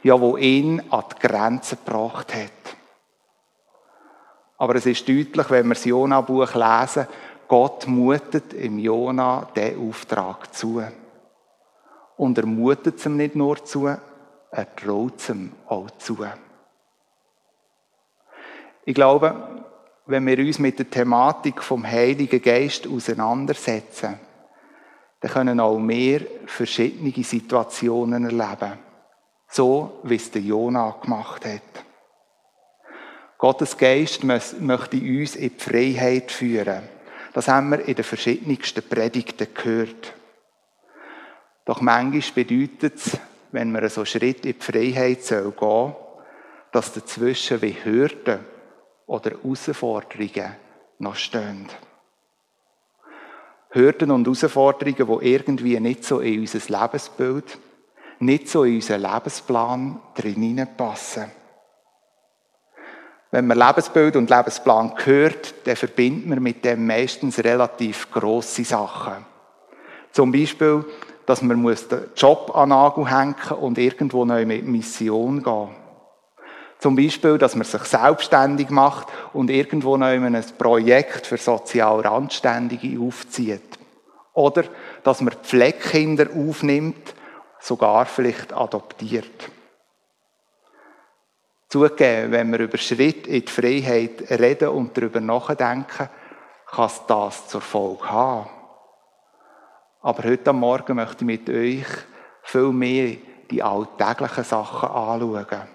Ja, 0.03 0.21
wo 0.21 0.37
ihn 0.37 0.81
an 0.89 1.03
die 1.11 1.27
Grenzen 1.27 1.77
gebracht 1.83 2.33
hat. 2.33 2.56
Aber 4.57 4.75
es 4.75 4.85
ist 4.85 5.07
deutlich, 5.07 5.49
wenn 5.49 5.67
wir 5.67 5.75
das 5.75 5.85
Jona-Buch 5.85 6.53
lesen, 6.53 7.07
Gott 7.47 7.87
mutet 7.87 8.53
im 8.53 8.79
Jona 8.79 9.47
den 9.55 9.89
Auftrag 9.89 10.53
zu. 10.53 10.83
Und 12.17 12.37
er 12.37 12.45
mutet 12.45 12.97
es 12.97 13.05
ihm 13.05 13.17
nicht 13.17 13.35
nur 13.35 13.63
zu, 13.63 13.87
er 13.87 14.75
traut 14.75 15.19
es 15.19 15.29
ihm 15.29 15.51
auch 15.67 15.89
zu. 15.91 16.25
Ich 18.83 18.95
glaube, 18.95 19.65
wenn 20.07 20.25
wir 20.25 20.39
uns 20.39 20.59
mit 20.59 20.79
der 20.79 20.89
Thematik 20.89 21.61
vom 21.61 21.85
Heiligen 21.85 22.41
Geist 22.41 22.87
auseinandersetzen, 22.87 24.19
dann 25.19 25.31
können 25.31 25.59
auch 25.59 25.77
wir 25.77 26.25
verschiedene 26.45 27.11
Situationen 27.23 28.25
erleben. 28.25 28.79
So, 29.49 29.99
wie 30.03 30.15
es 30.15 30.31
der 30.31 30.41
Jona 30.41 30.95
gemacht 31.01 31.45
hat. 31.45 31.86
Gottes 33.37 33.77
Geist 33.77 34.23
möchte 34.23 34.97
uns 34.97 35.35
in 35.35 35.51
die 35.55 35.63
Freiheit 35.63 36.31
führen. 36.31 36.83
Das 37.33 37.47
haben 37.47 37.69
wir 37.69 37.87
in 37.87 37.93
den 37.93 38.03
verschiedensten 38.03 38.81
Predigten 38.81 39.47
gehört. 39.53 40.13
Doch 41.65 41.81
manchmal 41.81 42.45
bedeutet 42.45 42.95
es, 42.95 43.19
wenn 43.51 43.71
man 43.71 43.87
so 43.89 44.05
Schritt 44.05 44.45
in 44.45 44.53
die 44.53 44.63
Freiheit 44.63 45.27
gehen 45.27 45.53
soll, 45.59 45.95
dass 46.71 46.93
dazwischen 46.93 47.61
wie 47.61 47.75
Hürden 47.83 48.39
oder 49.05 49.31
Herausforderungen 49.31 50.55
noch 50.99 51.15
stehen. 51.15 51.67
Hürden 53.69 54.11
und 54.11 54.25
Herausforderungen, 54.25 55.19
die 55.21 55.31
irgendwie 55.31 55.79
nicht 55.79 56.03
so 56.03 56.19
in 56.19 56.39
unser 56.39 56.81
Lebensbild, 56.81 57.57
nicht 58.19 58.49
so 58.49 58.63
in 58.63 58.75
unseren 58.75 59.01
Lebensplan 59.01 60.01
drin 60.15 60.67
passen. 60.75 61.31
Wenn 63.31 63.47
man 63.47 63.57
Lebensbild 63.57 64.15
und 64.15 64.29
Lebensplan 64.29 64.93
hört, 65.03 65.53
dann 65.65 65.75
verbindet 65.75 66.27
man 66.27 66.41
mit 66.41 66.63
dem 66.63 66.87
meistens 66.87 67.39
relativ 67.39 68.09
grosse 68.11 68.63
Sachen. 68.63 69.25
Zum 70.11 70.31
Beispiel, 70.31 70.85
dass 71.25 71.41
man 71.41 71.61
den 71.61 71.77
Job 72.15 72.51
an 72.55 72.69
den 72.69 72.77
Nagel 72.77 73.11
hängen 73.11 73.35
und 73.59 73.77
irgendwo 73.77 74.23
neu 74.23 74.45
mit 74.45 74.65
Mission 74.65 75.43
gehen. 75.43 75.69
Zum 76.79 76.95
Beispiel, 76.95 77.37
dass 77.37 77.55
man 77.55 77.65
sich 77.65 77.81
selbstständig 77.81 78.69
macht 78.69 79.07
und 79.33 79.49
irgendwo 79.49 79.97
neu 79.97 80.15
ein 80.15 80.45
Projekt 80.57 81.27
für 81.27 81.37
sozial 81.37 82.01
Randständige 82.01 82.99
aufzieht. 83.01 83.77
Oder, 84.33 84.63
dass 85.03 85.19
man 85.21 85.33
Pflegekinder 85.33 86.27
aufnimmt, 86.33 87.13
sogar 87.59 88.05
vielleicht 88.05 88.53
adoptiert. 88.53 89.49
Zugegeben, 91.69 92.31
wenn 92.31 92.51
wir 92.51 92.59
über 92.59 92.77
Schritt 92.77 93.27
in 93.27 93.43
die 93.43 93.51
Freiheit 93.51 94.29
reden 94.29 94.69
und 94.69 94.95
darüber 94.95 95.19
nachdenken, 95.19 96.09
kann 96.65 96.85
es 96.85 97.01
das 97.07 97.47
zur 97.49 97.61
Folge 97.61 98.09
haben. 98.09 98.49
Aber 100.01 100.23
heute 100.23 100.53
Morgen 100.53 100.95
möchte 100.95 101.25
ich 101.25 101.25
mit 101.25 101.49
euch 101.49 101.87
viel 102.43 102.71
mehr 102.71 103.17
die 103.51 103.61
alltäglichen 103.61 104.43
Sachen 104.43 104.89
anschauen. 104.89 105.67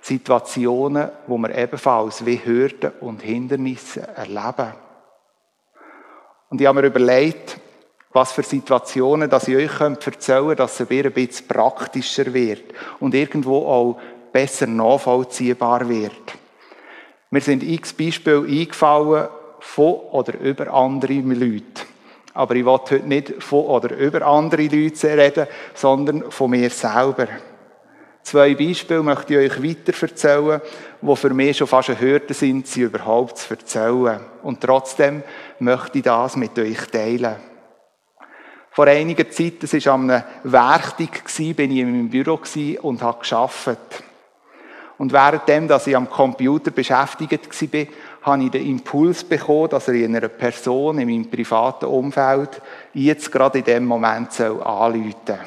Situationen, 0.00 1.10
wo 1.26 1.36
wir 1.38 1.52
ebenfalls 1.52 2.24
wie 2.24 2.44
Hürden 2.44 2.92
und 3.00 3.22
Hindernisse 3.22 4.06
erleben. 4.06 4.72
Und 6.48 6.60
ich 6.60 6.66
habe 6.66 6.80
mir 6.80 6.86
überlegt, 6.86 7.58
was 8.12 8.30
für 8.32 8.44
Situationen, 8.44 9.28
dass 9.28 9.48
ich 9.48 9.56
euch 9.56 9.80
erzählen 9.80 10.46
könnte, 10.46 10.56
dass 10.56 10.80
es 10.80 10.88
ein 10.88 11.12
bisschen 11.12 11.48
praktischer 11.48 12.32
wird 12.32 12.72
und 13.00 13.14
irgendwo 13.14 13.66
auch 13.66 14.00
besser 14.36 14.66
nachvollziehbar 14.66 15.88
wird. 15.88 16.34
Mir 17.30 17.40
sind 17.40 17.62
x 17.62 17.94
Beispiele 17.94 18.46
eingefallen 18.46 19.28
von 19.60 19.94
oder 20.12 20.38
über 20.38 20.74
andere 20.74 21.14
Leute. 21.14 21.86
Aber 22.34 22.54
ich 22.54 22.66
will 22.66 22.72
heute 22.72 22.98
nicht 23.06 23.42
von 23.42 23.64
oder 23.64 23.96
über 23.96 24.26
andere 24.26 24.66
Leute 24.66 25.16
reden, 25.16 25.46
sondern 25.72 26.30
von 26.30 26.50
mir 26.50 26.68
selber. 26.68 27.28
Zwei 28.24 28.54
Beispiele 28.54 29.02
möchte 29.02 29.40
ich 29.40 29.50
euch 29.50 29.62
weiter 29.62 30.02
erzählen, 30.02 30.60
die 31.00 31.16
für 31.16 31.30
mich 31.32 31.56
schon 31.56 31.66
fast 31.66 31.88
eine 31.88 32.00
Hürde 32.00 32.34
sind, 32.34 32.66
sie 32.66 32.82
überhaupt 32.82 33.38
zu 33.38 33.54
erzählen. 33.54 34.20
Und 34.42 34.60
trotzdem 34.60 35.22
möchte 35.60 35.96
ich 35.96 36.04
das 36.04 36.36
mit 36.36 36.58
euch 36.58 36.84
teilen. 36.92 37.36
Vor 38.70 38.86
einiger 38.86 39.30
Zeit, 39.30 39.62
das 39.62 39.72
war 39.72 39.94
an 39.94 40.10
einem 40.10 40.24
Werktag, 40.42 41.24
bin 41.56 41.70
ich 41.70 41.78
in 41.78 41.90
meinem 41.90 42.10
Büro 42.10 42.38
und 42.82 43.00
habe 43.00 43.24
gearbeitet. 43.26 44.05
Und 44.98 45.12
währenddem, 45.12 45.68
dass 45.68 45.86
ich 45.86 45.96
am 45.96 46.08
Computer 46.08 46.70
beschäftigt 46.70 47.72
war, 47.72 47.86
habe 48.22 48.44
ich 48.44 48.50
den 48.50 48.66
Impuls 48.66 49.24
bekommen, 49.24 49.68
dass 49.68 49.88
er 49.88 49.94
in 49.94 50.16
einer 50.16 50.28
Person 50.28 50.98
in 50.98 51.08
meinem 51.08 51.30
privaten 51.30 51.84
Umfeld 51.86 52.62
jetzt 52.94 53.30
gerade 53.30 53.58
in 53.58 53.64
dem 53.64 53.84
Moment 53.84 54.32
soll 54.32 54.62
anrufen 54.62 55.14
soll. 55.26 55.38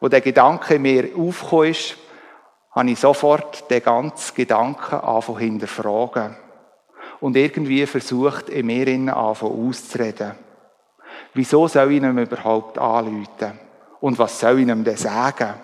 Wo 0.00 0.08
der 0.08 0.20
Gedanke 0.20 0.78
mir 0.78 1.10
aufgekommen 1.16 1.70
ist, 1.70 1.96
habe 2.70 2.90
ich 2.90 3.00
sofort 3.00 3.70
den 3.70 3.82
ganzen 3.82 4.34
Gedanken 4.34 4.96
anfangen 4.96 5.38
hinterfragen. 5.38 6.36
Und 7.20 7.34
irgendwie 7.34 7.86
versucht, 7.86 8.50
in 8.50 8.66
mir 8.66 8.86
anfangen 8.86 9.68
auszureden. 9.68 10.32
Wieso 11.32 11.66
soll 11.66 11.92
ich 11.92 12.02
ihm 12.02 12.18
überhaupt 12.18 12.76
anrufen? 12.78 13.58
Und 14.00 14.18
was 14.18 14.38
soll 14.38 14.60
ich 14.60 14.68
ihm 14.68 14.84
denn 14.84 14.96
sagen? 14.98 15.54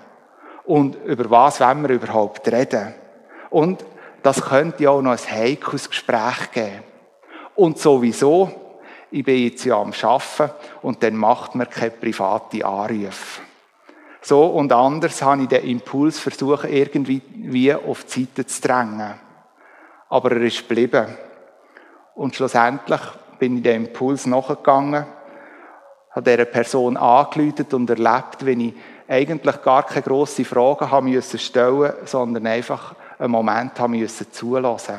Und 0.64 0.96
über 1.05 1.31
was 1.31 1.61
wollen 1.61 1.83
wir 1.83 1.96
überhaupt 1.96 2.46
reden? 2.48 2.94
Und 3.51 3.85
das 4.22 4.42
könnte 4.42 4.85
ja 4.85 4.90
auch 4.90 5.03
noch 5.03 5.12
ein 5.12 5.18
heikles 5.18 5.90
Gespräch 5.90 6.51
geben. 6.53 6.83
Und 7.55 7.79
sowieso, 7.79 8.51
ich 9.11 9.25
bin 9.25 9.44
jetzt 9.44 9.64
ja 9.64 9.77
am 9.77 9.92
Arbeiten 10.03 10.55
und 10.83 11.03
dann 11.03 11.16
macht 11.16 11.55
man 11.55 11.68
keine 11.68 11.90
private 11.90 12.64
Anrufe. 12.64 13.42
So 14.22 14.46
und 14.46 14.72
anders 14.72 15.20
habe 15.20 15.42
ich 15.42 15.48
den 15.48 15.64
Impuls 15.64 16.20
versucht, 16.20 16.64
irgendwie 16.64 17.75
auf 17.75 18.05
die 18.05 18.25
Seite 18.25 18.46
zu 18.46 18.62
drängen. 18.62 19.14
Aber 20.09 20.31
er 20.31 20.42
ist 20.42 20.68
geblieben. 20.68 21.07
Und 22.14 22.37
schlussendlich 22.37 23.01
bin 23.38 23.57
ich 23.57 23.62
dem 23.64 23.87
Impuls 23.87 24.27
nachgegangen, 24.27 25.07
habe 26.11 26.31
dieser 26.31 26.44
Person 26.44 26.96
angelötet 26.96 27.75
und 27.75 27.90
erlebt, 27.90 28.46
wenn 28.46 28.61
ich 28.61 28.75
eigentlich 29.12 29.61
gar 29.61 29.85
keine 29.85 30.03
grossen 30.03 30.46
Fragen 30.46 30.90
haben 30.90 31.11
müssen 31.11 31.38
stellen, 31.38 31.92
sondern 32.07 32.46
einfach 32.46 32.94
einen 33.18 33.31
Moment 33.31 33.79
haben 33.79 33.98
müssen 33.98 34.33
zulassen, 34.33 34.98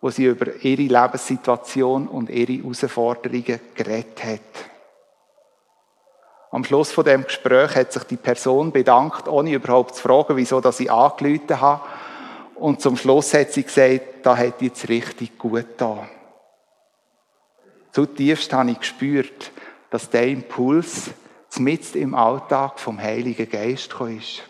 wo 0.00 0.08
sie 0.08 0.24
über 0.24 0.56
ihre 0.62 0.82
Lebenssituation 0.82 2.08
und 2.08 2.30
ihre 2.30 2.54
Herausforderungen 2.54 3.60
geredet 3.74 4.24
hat. 4.24 4.40
Am 6.50 6.64
Schluss 6.64 6.90
von 6.90 7.04
dem 7.04 7.24
Gespräch 7.24 7.76
hat 7.76 7.92
sich 7.92 8.04
die 8.04 8.16
Person 8.16 8.72
bedankt, 8.72 9.28
ohne 9.28 9.52
überhaupt 9.52 9.94
zu 9.94 10.02
fragen, 10.02 10.36
wieso 10.36 10.60
dass 10.62 10.80
ich 10.80 10.90
angerufen 10.90 11.60
habe. 11.60 11.82
Und 12.54 12.80
zum 12.80 12.96
Schluss 12.96 13.34
hat 13.34 13.52
sie 13.52 13.62
gesagt, 13.62 14.02
da 14.22 14.36
hat 14.36 14.62
jetzt 14.62 14.88
richtig 14.88 15.38
gut 15.38 15.66
da. 15.76 16.08
Zutiefst 17.90 18.52
habe 18.54 18.70
ich 18.70 18.80
gespürt, 18.80 19.50
dass 19.90 20.08
der 20.08 20.28
Impuls 20.28 21.10
mitten 21.58 21.98
im 21.98 22.14
Alltag 22.14 22.80
vom 22.80 23.00
Heiligen 23.00 23.48
Geist 23.48 23.94
ist. 24.00 24.42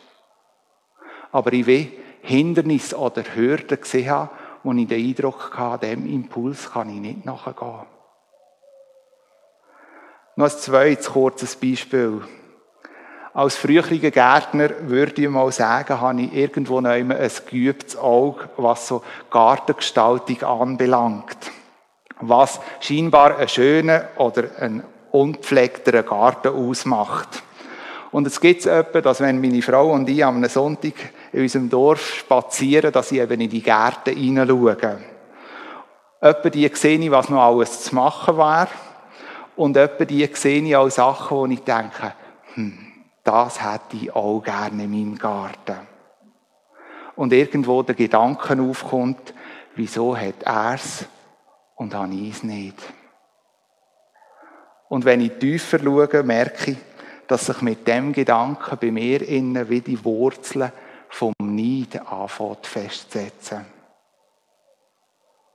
Aber 1.32 1.52
ich 1.52 1.66
will 1.66 1.90
Hindernis 2.22 2.94
oder 2.94 3.22
Hürden 3.34 3.80
gesehen 3.80 4.10
habe, 4.10 4.30
wo 4.62 4.72
ich 4.72 4.86
den 4.86 5.08
Eindruck 5.08 5.56
hatte, 5.56 5.88
dem 5.88 6.06
Impuls 6.06 6.70
kann 6.72 6.88
ich 6.90 7.00
nicht 7.00 7.24
nachgehen. 7.24 7.86
Noch 10.36 10.50
ein 10.50 10.58
zweites 10.58 11.10
kurzes 11.10 11.56
Beispiel. 11.56 12.22
Als 13.34 13.56
früheriger 13.56 14.10
Gärtner 14.10 14.70
würde 14.82 15.22
ich 15.22 15.28
mal 15.28 15.50
sagen, 15.52 16.00
habe 16.00 16.20
ich 16.20 16.34
irgendwo 16.34 16.80
noch 16.80 16.90
ein 16.90 17.08
geübtes 17.50 17.96
Auge, 17.96 18.48
was 18.56 18.88
so 18.88 19.02
Gartengestaltung 19.30 20.42
anbelangt. 20.42 21.38
Was 22.20 22.60
scheinbar 22.80 23.38
einen 23.38 23.48
schönen 23.48 24.02
oder 24.16 24.44
einen 24.60 24.84
unpflegteren 25.12 26.06
Garten 26.06 26.48
ausmacht. 26.48 27.42
Und 28.10 28.26
es 28.26 28.40
gibt 28.40 28.60
es 28.60 28.66
etwa, 28.66 29.00
dass 29.00 29.20
wenn 29.20 29.40
meine 29.40 29.62
Frau 29.62 29.92
und 29.92 30.08
ich 30.08 30.24
am 30.24 30.44
Sonntag 30.46 30.92
in 31.32 31.42
unserem 31.42 31.70
Dorf 31.70 32.14
spazieren, 32.14 32.92
dass 32.92 33.10
ich 33.10 33.20
eben 33.20 33.40
in 33.40 33.48
die 33.48 33.62
Gärten 33.62 34.14
hineinschaue. 34.14 34.98
Etwa 36.20 36.50
die 36.50 36.70
sehe 36.74 36.98
ich, 36.98 37.10
was 37.10 37.30
noch 37.30 37.42
alles 37.42 37.84
zu 37.84 37.94
machen 37.94 38.36
wäre. 38.36 38.68
Und 39.56 39.76
etwa 39.76 40.04
die 40.04 40.28
sehe 40.32 40.62
ich 40.62 40.76
auch 40.76 40.90
Sachen, 40.90 41.36
wo 41.36 41.46
ich 41.46 41.60
denke, 41.60 42.12
hm, 42.54 42.78
das 43.24 43.62
hätte 43.62 43.96
ich 43.96 44.14
auch 44.14 44.40
gerne 44.40 44.84
in 44.84 44.90
meinem 44.90 45.18
Garten. 45.18 45.76
Und 47.16 47.32
irgendwo 47.32 47.82
der 47.82 47.94
Gedanke 47.94 48.60
aufkommt, 48.60 49.34
wieso 49.74 50.16
hat 50.16 50.42
er 50.44 50.74
es 50.74 51.06
und 51.76 51.94
habe 51.94 52.14
ich 52.14 52.32
es 52.32 52.42
nicht. 52.42 52.76
Und 54.92 55.06
wenn 55.06 55.22
ich 55.22 55.38
tiefer 55.38 55.78
schaue, 55.78 56.22
merke 56.22 56.72
ich, 56.72 56.76
dass 57.26 57.46
sich 57.46 57.62
mit 57.62 57.88
dem 57.88 58.12
Gedanken 58.12 58.76
bei 58.78 58.90
mir 58.90 59.26
innen 59.26 59.70
wie 59.70 59.80
die 59.80 60.04
Wurzeln 60.04 60.70
vom 61.08 61.32
Neid 61.40 62.06
anfängt 62.06 62.66
festzusetzen. 62.66 63.64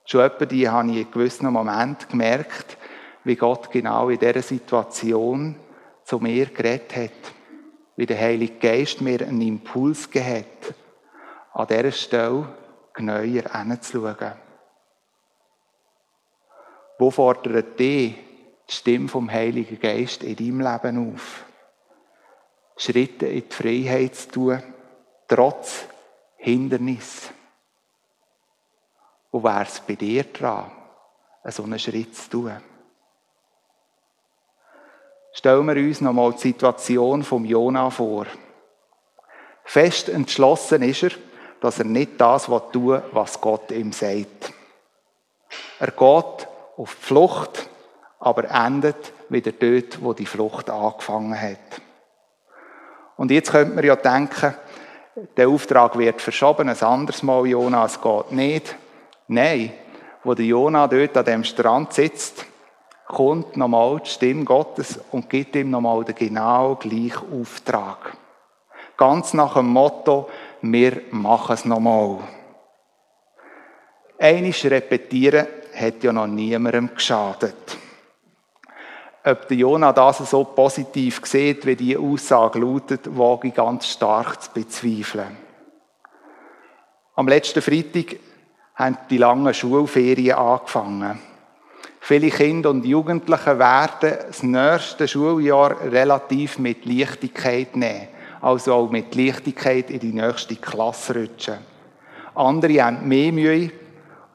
Schon 0.06 0.22
etwa 0.22 0.44
die 0.48 0.68
habe 0.68 0.90
ich 0.90 0.98
in 0.98 1.12
gewissen 1.12 1.54
Moment 1.54 2.10
gemerkt, 2.10 2.78
wie 3.26 3.36
Gott 3.36 3.70
genau 3.70 4.10
in 4.10 4.18
dieser 4.18 4.42
Situation 4.42 5.56
zu 6.04 6.18
mir 6.18 6.48
geredet 6.48 6.96
hat. 6.96 7.34
Wie 7.96 8.08
der 8.08 8.20
Heilige 8.20 8.58
Geist 8.58 9.02
mir 9.02 9.22
einen 9.22 9.42
Impuls 9.42 10.10
gegeben 10.10 10.46
hat, 10.64 10.74
an 11.54 11.68
dieser 11.68 11.92
Stelle 11.92 12.48
genauer 12.92 13.44
hinzuschauen. 13.54 14.34
Wo 16.98 17.12
fordert 17.12 17.80
dich 17.80 18.27
die 18.70 18.74
Stimme 18.74 19.08
vom 19.08 19.32
Heiligen 19.32 19.80
Geist 19.80 20.24
in 20.24 20.36
deinem 20.36 20.62
Leben 20.62 21.14
auf? 21.14 21.46
Schritte 22.76 23.28
in 23.28 23.48
die 23.48 23.54
Freiheit 23.54 24.16
zu 24.16 24.32
tun, 24.32 24.64
trotz 25.28 25.86
Hindernis. 26.38 27.32
Wo 29.32 29.44
wäre 29.44 29.64
es 29.64 29.80
bei 29.80 29.96
dir 29.96 30.24
dran, 30.26 30.72
so 31.46 31.64
einen 31.64 31.80
Schritt 31.80 32.16
zu 32.16 32.30
tun? 32.30 32.58
Stellen 35.34 35.68
wir 35.68 35.76
uns 35.76 36.02
nochmal 36.02 36.34
die 36.34 36.40
Situation 36.40 37.24
vom 37.24 37.46
Jona 37.46 37.90
vor. 37.90 38.26
Fest 39.64 40.10
entschlossen 40.10 40.82
ist 40.82 41.04
er, 41.04 41.12
dass 41.62 41.80
er 41.80 41.86
nicht 41.86 42.20
das 42.20 42.46
tun 42.46 42.88
will, 42.88 43.04
was 43.12 43.40
Gott 43.42 43.70
ihm 43.72 43.92
sagt. 43.92 44.54
Er 45.80 45.92
geht 45.92 46.48
auf 46.78 46.96
die 46.96 47.06
Flucht, 47.06 47.70
aber 48.20 48.50
endet 48.50 49.14
wieder 49.30 49.52
dort, 49.52 50.02
wo 50.02 50.14
die 50.14 50.26
Flucht 50.26 50.70
angefangen 50.70 51.40
hat. 51.40 51.82
Und 53.16 53.32
jetzt 53.32 53.52
könnte 53.52 53.76
man 53.76 53.84
ja 53.84 53.96
denken, 53.96 54.56
der 55.36 55.50
Auftrag 55.50 55.98
wird 55.98 56.22
verschoben, 56.22 56.70
ein 56.70 56.82
anderes 56.82 57.24
Mal, 57.24 57.48
Jona, 57.48 57.86
es 57.86 58.00
geht 58.00 58.32
nicht. 58.32 58.76
Nein, 59.28 59.74
wo 60.24 60.34
der 60.34 60.46
Jona 60.46 60.88
dort 60.88 61.18
an 61.18 61.26
dem 61.26 61.44
Strand 61.44 61.94
sitzt, 61.94 62.46
kommt 63.08 63.58
nochmal 63.58 64.00
die 64.06 64.10
Stimme 64.10 64.44
Gottes 64.44 65.00
und 65.12 65.30
gibt 65.30 65.56
ihm 65.56 65.72
nochmal 65.72 66.04
den 66.04 66.16
genau 66.16 66.76
gleichen 66.76 67.42
Auftrag. 67.42 68.16
Ganz 68.98 69.34
nach 69.34 69.54
dem 69.54 69.68
Motto, 69.68 70.30
wir 70.62 71.02
machen 71.12 71.54
es 71.54 71.66
nochmal. 71.66 72.20
Einiges 74.20 74.66
repetieren 74.66 75.48
hat 75.76 76.04
ja 76.04 76.12
noch 76.12 76.28
niemandem 76.28 76.94
geschadet. 76.94 77.78
Ob 79.28 79.46
der 79.50 79.58
Jonah 79.58 79.92
das 79.92 80.20
so 80.20 80.46
positiv 80.46 81.20
sieht, 81.26 81.66
wie 81.66 81.76
die 81.76 81.98
Aussage 81.98 82.60
lautet, 82.60 83.02
wage 83.18 83.50
ich 83.50 83.54
ganz 83.54 83.86
stark 83.86 84.42
zu 84.42 84.52
bezweifeln. 84.54 85.36
Am 87.14 87.28
letzten 87.28 87.62
Freitag 87.62 88.20
haben 88.76 88.98
die 89.10 89.18
langen 89.18 89.54
Schulferien 89.54 90.38
angefangen. 90.38 91.20
Viele 92.00 92.30
Kinder 92.30 92.70
und 92.70 92.86
Jugendliche 92.86 93.60
werden 93.60 94.18
das 94.28 94.44
nächste 94.44 95.10
Schuljahr 95.10 95.76
relativ 95.82 96.58
mit 96.58 96.86
Leichtigkeit 96.86 97.76
nehmen, 97.76 98.08
also 98.40 98.76
auch 98.76 98.90
mit 98.90 99.14
Leichtigkeit 99.14 99.90
in 99.90 100.00
die 100.00 100.14
nächste 100.14 100.56
Klasse 100.56 101.16
rutschen. 101.16 101.58
Andere 102.34 102.82
haben 102.82 103.06
mehr 103.06 103.34
Mühe 103.34 103.72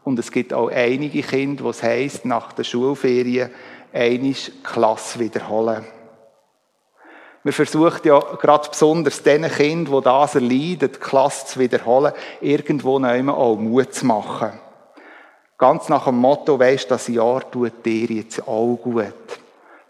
und 0.04 0.18
es 0.18 0.30
gibt 0.30 0.52
auch 0.52 0.70
einige 0.70 1.22
Kinder, 1.22 1.64
wo 1.64 1.70
es 1.70 1.82
heisst, 1.82 2.26
nach 2.26 2.52
der 2.52 2.64
Schulferien 2.64 3.50
einisch 3.92 4.50
Klasse 4.62 5.18
wiederholen. 5.18 5.84
Wir 7.44 7.52
versuchen 7.52 8.00
ja 8.04 8.20
gerade 8.20 8.68
besonders 8.68 9.22
den 9.22 9.50
Kindern, 9.50 10.00
die 10.00 10.04
das 10.04 10.34
erleiden, 10.36 10.92
die 10.92 10.98
Klasse 10.98 11.46
zu 11.46 11.58
wiederholen, 11.58 12.12
irgendwo 12.40 12.98
noch 12.98 13.36
auch 13.36 13.56
Mut 13.56 13.92
zu 13.94 14.06
machen. 14.06 14.52
Ganz 15.58 15.88
nach 15.88 16.04
dem 16.04 16.18
Motto, 16.18 16.58
weisst, 16.58 16.90
das 16.90 17.08
Jahr 17.08 17.48
tut 17.50 17.84
dir 17.84 18.06
jetzt 18.06 18.46
auch 18.46 18.76
gut. 18.76 19.12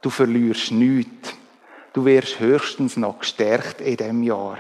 Du 0.01 0.11
verlierst 0.11 0.73
nichts. 0.73 1.35
Du 1.93 2.05
wirst 2.05 2.41
höchstens 2.41 2.97
noch 2.97 3.19
gestärkt 3.19 3.81
in 3.83 3.97
diesem 3.97 4.23
Jahr. 4.23 4.59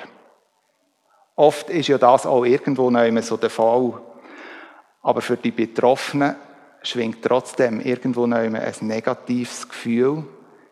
Oft 1.34 1.70
ist 1.70 1.88
ja 1.88 1.96
das 1.96 2.26
auch 2.26 2.44
irgendwo 2.44 2.90
noch 2.90 3.22
so 3.22 3.36
der 3.38 3.50
Fall. 3.50 3.94
Aber 5.02 5.22
für 5.22 5.36
die 5.36 5.50
Betroffenen 5.50 6.36
schwingt 6.82 7.24
trotzdem 7.24 7.80
irgendwo 7.80 8.24
ein 8.24 8.74
negatives 8.80 9.68
Gefühl, 9.68 10.24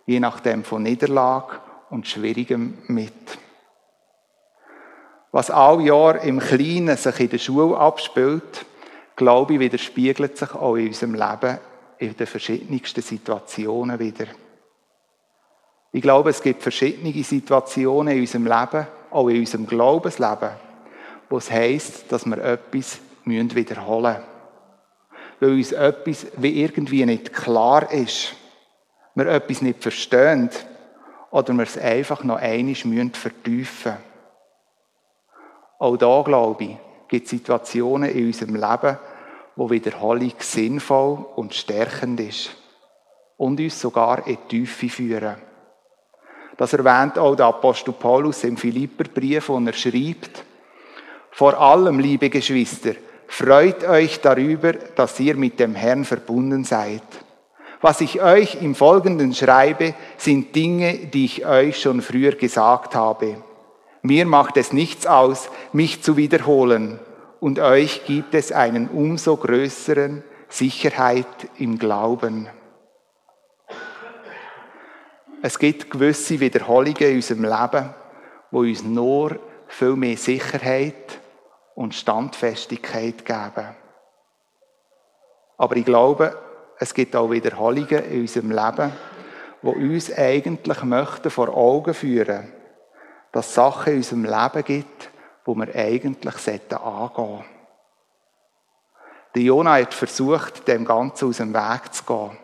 je 0.06 0.20
nachdem 0.20 0.64
von 0.64 0.82
Niederlage 0.82 1.60
und 1.90 2.06
Schwierigem 2.06 2.78
mit. 2.88 3.38
Was 5.32 5.50
all 5.50 5.80
Jahr 5.80 6.20
im 6.22 6.40
Kleinen 6.40 6.96
sich 6.96 7.20
in 7.20 7.30
der 7.30 7.38
Schule 7.38 7.76
abspielt, 7.76 8.66
glaube 9.14 9.54
ich, 9.54 9.60
widerspiegelt 9.60 10.36
sich 10.36 10.54
auch 10.54 10.76
in 10.76 10.88
unserem 10.88 11.14
Leben 11.14 11.58
in 11.98 12.16
den 12.16 12.26
verschiedensten 12.26 13.02
Situationen 13.02 13.98
wieder. 13.98 14.26
Ich 15.92 16.02
glaube, 16.02 16.30
es 16.30 16.42
gibt 16.42 16.62
verschiedene 16.62 17.12
Situationen 17.22 18.14
in 18.14 18.20
unserem 18.20 18.46
Leben, 18.46 18.86
auch 19.10 19.28
in 19.28 19.40
unserem 19.40 19.66
Glaubensleben, 19.66 20.50
wo 21.28 21.38
es 21.38 21.50
heisst, 21.50 22.10
dass 22.10 22.26
wir 22.26 22.38
etwas 22.38 23.00
wiederholen 23.24 24.16
müssen. 24.16 24.29
Weil 25.40 25.50
uns 25.50 25.72
etwas 25.72 26.26
wie 26.36 26.62
irgendwie 26.62 27.04
nicht 27.06 27.32
klar 27.32 27.90
ist, 27.90 28.34
wir 29.14 29.26
etwas 29.26 29.62
nicht 29.62 29.82
verstehen 29.82 30.50
oder 31.30 31.52
wir 31.54 31.62
es 31.62 31.78
einfach 31.78 32.22
noch 32.24 32.36
einmal 32.36 32.74
vertiefen 32.74 33.92
müssen. 33.92 33.96
Auch 35.78 35.96
da, 35.96 36.22
glaube 36.22 36.64
ich, 36.64 36.76
gibt 37.08 37.28
Situationen 37.28 38.10
in 38.10 38.26
unserem 38.26 38.54
Leben, 38.54 38.98
wo 39.56 39.70
Wiederholung 39.70 40.32
sinnvoll 40.38 41.26
und 41.36 41.54
stärkend 41.54 42.20
ist 42.20 42.50
und 43.36 43.58
uns 43.58 43.80
sogar 43.80 44.26
in 44.26 44.36
die 44.50 44.64
Tiefe 44.64 44.88
führen. 44.88 45.36
Das 46.58 46.74
erwähnt 46.74 47.18
auch 47.18 47.34
der 47.34 47.46
Apostel 47.46 47.92
Paulus 47.92 48.44
im 48.44 48.58
Philipperbrief, 48.58 49.48
wo 49.48 49.58
er 49.58 49.72
schreibt, 49.72 50.44
vor 51.30 51.58
allem, 51.58 51.98
liebe 51.98 52.28
Geschwister, 52.28 52.94
freut 53.30 53.84
euch 53.84 54.20
darüber, 54.20 54.72
dass 54.72 55.18
ihr 55.20 55.36
mit 55.36 55.60
dem 55.60 55.74
Herrn 55.74 56.04
verbunden 56.04 56.64
seid. 56.64 57.02
Was 57.80 58.00
ich 58.00 58.20
euch 58.20 58.60
im 58.60 58.74
Folgenden 58.74 59.32
schreibe, 59.34 59.94
sind 60.18 60.54
Dinge, 60.54 61.06
die 61.06 61.24
ich 61.24 61.46
euch 61.46 61.80
schon 61.80 62.02
früher 62.02 62.32
gesagt 62.32 62.94
habe. 62.94 63.36
Mir 64.02 64.26
macht 64.26 64.56
es 64.56 64.72
nichts 64.72 65.06
aus, 65.06 65.48
mich 65.72 66.02
zu 66.02 66.16
wiederholen, 66.16 66.98
und 67.38 67.58
euch 67.58 68.04
gibt 68.04 68.34
es 68.34 68.52
einen 68.52 68.88
umso 68.88 69.36
größeren 69.36 70.22
Sicherheit 70.48 71.26
im 71.56 71.78
Glauben. 71.78 72.48
Es 75.40 75.58
gibt 75.58 75.90
gewisse 75.90 76.40
Wiederholungen 76.40 76.96
in 76.96 77.16
unserem 77.16 77.44
Leben, 77.44 77.94
wo 78.50 78.60
uns 78.60 78.82
nur 78.82 79.38
viel 79.68 79.96
mehr 79.96 80.16
Sicherheit 80.18 81.20
und 81.74 81.94
Standfestigkeit 81.94 83.24
geben. 83.24 83.76
Aber 85.56 85.76
ich 85.76 85.84
glaube, 85.84 86.38
es 86.78 86.94
gibt 86.94 87.14
auch 87.14 87.30
Wiederholungen 87.30 88.04
in 88.04 88.22
unserem 88.22 88.50
Leben, 88.50 88.92
wo 89.62 89.72
uns 89.72 90.12
eigentlich 90.12 90.82
möchten 90.82 91.30
vor 91.30 91.48
Augen 91.50 91.92
führen, 91.92 92.52
dass 93.32 93.48
es 93.48 93.54
Sachen 93.54 93.92
in 93.92 93.98
unserem 93.98 94.24
Leben 94.24 94.64
gibt, 94.64 95.10
wo 95.44 95.54
wir 95.54 95.74
eigentlich 95.74 96.48
angehen 96.48 96.60
sollten. 96.70 97.44
Der 99.34 99.42
Jonah 99.42 99.74
hat 99.74 99.94
versucht, 99.94 100.66
dem 100.66 100.84
Ganzen 100.84 101.28
aus 101.28 101.36
dem 101.36 101.54
Weg 101.54 101.92
zu 101.92 102.04
gehen. 102.04 102.38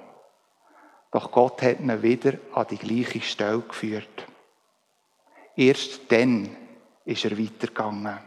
Doch 1.11 1.33
Gott 1.33 1.62
hat 1.62 1.81
ihn 1.81 2.03
wieder 2.03 2.35
an 2.53 2.67
die 2.71 2.79
gleiche 2.79 3.21
Stelle 3.21 3.61
geführt. 3.61 4.27
Erst 5.57 6.12
dann 6.12 6.55
ist 7.05 7.25
er 7.25 7.39
weitergegangen. 7.39 8.19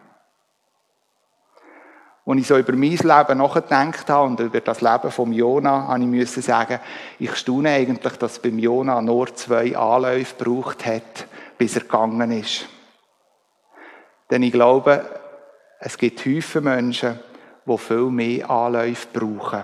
Als 2.29 2.41
ich 2.41 2.47
so 2.47 2.59
über 2.59 2.73
mein 2.73 2.91
Leben 2.91 3.37
nachgedacht 3.39 4.07
habe 4.07 4.27
und 4.27 4.39
über 4.39 4.61
das 4.61 4.81
Leben 4.81 5.09
von 5.09 5.33
Jona, 5.33 5.87
habe 5.87 6.01
ich 6.01 6.05
müssen 6.05 6.43
sagen, 6.43 6.79
ich 7.17 7.35
staune 7.35 7.71
eigentlich, 7.71 8.17
dass 8.17 8.37
beim 8.37 8.59
Jona 8.59 9.01
nur 9.01 9.33
zwei 9.33 9.75
Anläufe 9.75 10.35
gebraucht 10.35 10.85
hat, 10.85 11.25
bis 11.57 11.75
er 11.75 11.81
gegangen 11.81 12.31
ist. 12.31 12.67
Denn 14.29 14.43
ich 14.43 14.51
glaube, 14.51 15.09
es 15.79 15.97
gibt 15.97 16.23
Häufen 16.23 16.65
Menschen, 16.65 17.19
die 17.65 17.77
viel 17.79 18.11
mehr 18.11 18.47
Anläufe 18.47 19.07
brauchen 19.11 19.63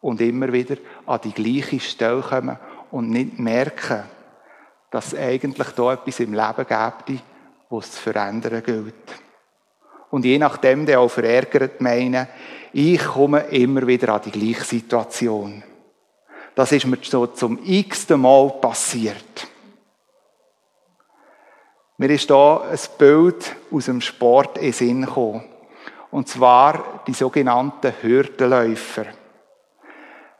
und 0.00 0.20
immer 0.20 0.52
wieder 0.52 0.78
an 1.06 1.20
die 1.22 1.30
gleiche 1.32 1.78
Stelle 1.78 2.22
kommen 2.22 2.58
und 2.90 3.10
nicht 3.10 3.38
merken, 3.38 4.02
dass 4.90 5.12
es 5.12 5.18
eigentlich 5.20 5.68
da 5.76 5.92
etwas 5.92 6.18
im 6.18 6.34
Leben 6.34 6.66
gibt, 6.66 7.22
was 7.68 7.84
es 7.84 7.92
zu 7.92 8.02
verändern 8.02 8.64
gilt. 8.64 9.29
Und 10.10 10.24
je 10.24 10.38
nachdem, 10.38 10.86
der 10.86 11.00
auch 11.00 11.10
verärgert 11.10 11.80
meinen, 11.80 12.26
ich 12.72 13.04
komme 13.04 13.40
immer 13.50 13.86
wieder 13.86 14.14
an 14.14 14.22
die 14.24 14.30
gleiche 14.30 14.64
Situation. 14.64 15.62
Das 16.54 16.72
ist 16.72 16.86
mir 16.86 16.98
so 17.02 17.26
zum 17.26 17.58
x-ten 17.64 18.20
Mal 18.20 18.50
passiert. 18.60 19.48
Mir 21.96 22.10
ist 22.10 22.30
da 22.30 22.62
ein 22.62 22.78
Bild 22.98 23.56
aus 23.70 23.84
dem 23.84 24.00
Sport 24.00 24.58
in 24.58 24.72
Sinn 24.72 25.02
gekommen. 25.02 25.44
Und 26.10 26.28
zwar 26.28 27.02
die 27.06 27.12
sogenannten 27.12 27.92
Hürdenläufer. 28.00 29.06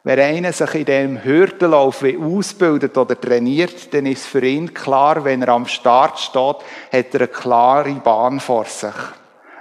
Wenn 0.02 0.18
einer 0.18 0.52
sich 0.52 0.74
in 0.74 0.85
diesem 0.87 1.22
Hürdenlauf 1.22 2.02
ausbildet 2.02 2.96
oder 2.96 3.20
trainiert, 3.20 3.92
dann 3.92 4.06
ist 4.06 4.26
für 4.26 4.42
ihn 4.42 4.72
klar, 4.72 5.24
wenn 5.24 5.42
er 5.42 5.50
am 5.50 5.66
Start 5.66 6.18
steht, 6.18 6.56
hat 6.92 7.14
er 7.14 7.20
eine 7.20 7.28
klare 7.28 7.92
Bahn 7.92 8.40
vor 8.40 8.64
sich. 8.64 8.94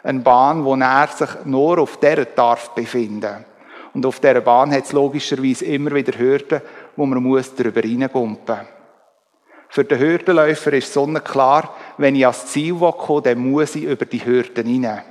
Eine 0.03 0.19
Bahn, 0.19 0.63
wo 0.63 0.75
er 0.75 1.07
sich 1.07 1.29
nur 1.45 1.79
auf 1.79 1.97
dieser 1.97 2.25
darf 2.25 2.69
befinden. 2.69 3.45
Und 3.93 4.05
auf 4.05 4.19
dieser 4.19 4.41
Bahn 4.41 4.71
hat 4.71 4.85
es 4.85 4.93
logischerweise 4.93 5.65
immer 5.65 5.91
wieder 5.91 6.17
Hürden, 6.17 6.61
wo 6.95 7.05
man 7.05 7.21
muss 7.21 7.53
darüber 7.55 7.81
hineingumpen 7.81 8.57
muss. 8.57 8.67
Für 9.71 9.83
den 9.83 9.99
Hürdenläufer 9.99 10.73
ist 10.73 10.93
sonnenklar, 10.93 11.75
wenn 11.97 12.15
ich 12.15 12.25
ans 12.25 12.47
Ziel 12.47 12.75
komme, 12.75 13.21
dann 13.21 13.37
muss 13.51 13.75
ich 13.75 13.83
über 13.83 14.05
die 14.05 14.25
Hürden 14.25 14.65
hinein. 14.65 15.03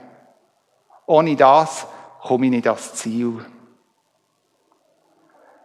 Ohne 1.06 1.36
das 1.36 1.86
komme 2.22 2.46
ich 2.46 2.52
nicht 2.52 2.66
ans 2.66 2.94
Ziel. 2.94 3.38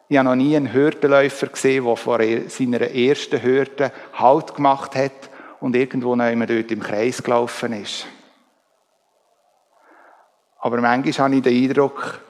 Ich 0.10 0.18
habe 0.18 0.30
noch 0.30 0.36
nie 0.36 0.56
einen 0.56 0.72
Hürdenläufer 0.72 1.48
gesehen, 1.48 1.86
der 1.86 1.96
vor 1.96 2.20
seiner 2.48 2.82
ersten 2.82 3.42
Hürde 3.42 3.92
Halt 4.14 4.54
gemacht 4.54 4.96
hat 4.96 5.30
und 5.60 5.76
irgendwo 5.76 6.16
noch 6.16 6.30
immer 6.30 6.46
dort 6.46 6.72
im 6.72 6.82
Kreis 6.82 7.24
gelaufen 7.24 7.74
ist. 7.74 8.06
Aber 10.63 10.80
manchmal 10.80 11.26
habe 11.26 11.36
ich 11.36 11.41
den 11.41 11.69
Eindruck, 11.69 12.21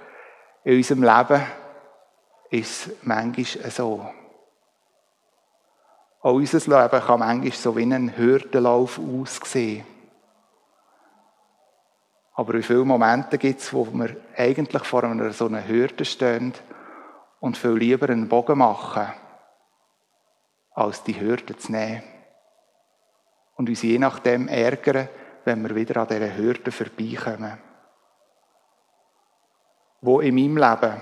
in 0.63 0.77
unserem 0.77 1.03
Leben 1.03 1.43
ist 2.49 2.87
es 2.87 2.95
manchmal 3.03 3.69
so. 3.69 4.07
Auch 6.19 6.33
unser 6.33 6.57
Leben 6.57 7.05
kann 7.05 7.19
manchmal 7.19 7.51
so 7.51 7.77
wie 7.77 7.83
ein 7.83 8.17
Hürdenlauf 8.17 8.99
aussehen. 8.99 9.85
Aber 12.33 12.55
wie 12.55 12.63
viele 12.63 12.83
Momente 12.83 13.37
gibt 13.37 13.59
es, 13.59 13.71
wo 13.71 13.85
wir 13.93 14.15
eigentlich 14.35 14.83
vor 14.83 15.03
einer 15.03 15.31
so 15.31 15.45
einer 15.45 15.67
Hürde 15.67 16.03
stehen 16.03 16.53
und 17.39 17.55
viel 17.55 17.73
lieber 17.73 18.09
einen 18.09 18.29
Bogen 18.29 18.57
machen, 18.57 19.13
als 20.71 21.03
die 21.03 21.21
Hürde 21.21 21.55
zu 21.55 21.71
nehmen. 21.71 22.01
Und 23.57 23.69
uns 23.69 23.83
je 23.83 23.99
nachdem 23.99 24.47
ärgern, 24.47 25.07
wenn 25.45 25.61
wir 25.61 25.75
wieder 25.75 26.01
an 26.01 26.07
dieser 26.07 26.35
Hürde 26.35 26.71
vorbeikommen. 26.71 27.72
Wo 30.03 30.19
in 30.19 30.35
meinem 30.35 30.57
Leben 30.57 31.01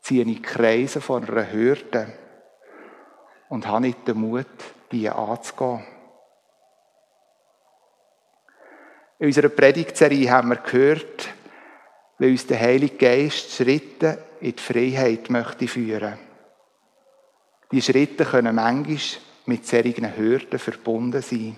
ziehe 0.00 0.24
ich 0.24 0.42
Kreise 0.42 1.00
von 1.00 1.24
einer 1.24 1.52
Hürde 1.52 2.12
und 3.48 3.68
habe 3.68 3.82
nicht 3.82 4.08
den 4.08 4.18
Mut, 4.18 4.46
die 4.90 5.08
anzugehen. 5.08 5.84
In 9.20 9.26
unserer 9.26 9.50
Predigtserie 9.50 10.28
haben 10.28 10.48
wir 10.48 10.56
gehört, 10.56 11.28
wie 12.18 12.32
uns 12.32 12.44
der 12.48 12.58
Heilige 12.58 12.96
Geist 12.96 13.52
Schritte 13.52 14.18
in 14.40 14.56
die 14.56 14.60
Freiheit 14.62 15.30
möchte 15.30 15.68
führen. 15.68 16.18
Die 17.70 17.82
Schritte 17.82 18.24
können 18.24 18.56
manchmal 18.56 18.98
mit 19.46 19.64
solchen 19.64 20.16
Hürden 20.16 20.58
verbunden 20.58 21.22
sein. 21.22 21.56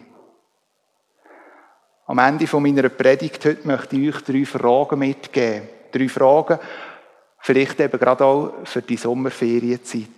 Am 2.04 2.18
Ende 2.18 2.60
meiner 2.60 2.90
Predigt 2.90 3.42
heute 3.46 3.66
möchte 3.66 3.96
ich 3.96 4.14
euch 4.14 4.22
drei 4.22 4.44
Fragen 4.44 4.98
mitgeben. 4.98 5.75
Drei 5.92 6.08
Fragen, 6.08 6.58
vielleicht 7.38 7.80
eben 7.80 7.98
gerade 7.98 8.24
auch 8.24 8.52
für 8.64 8.82
die 8.82 8.96
Sommerferienzeit. 8.96 10.08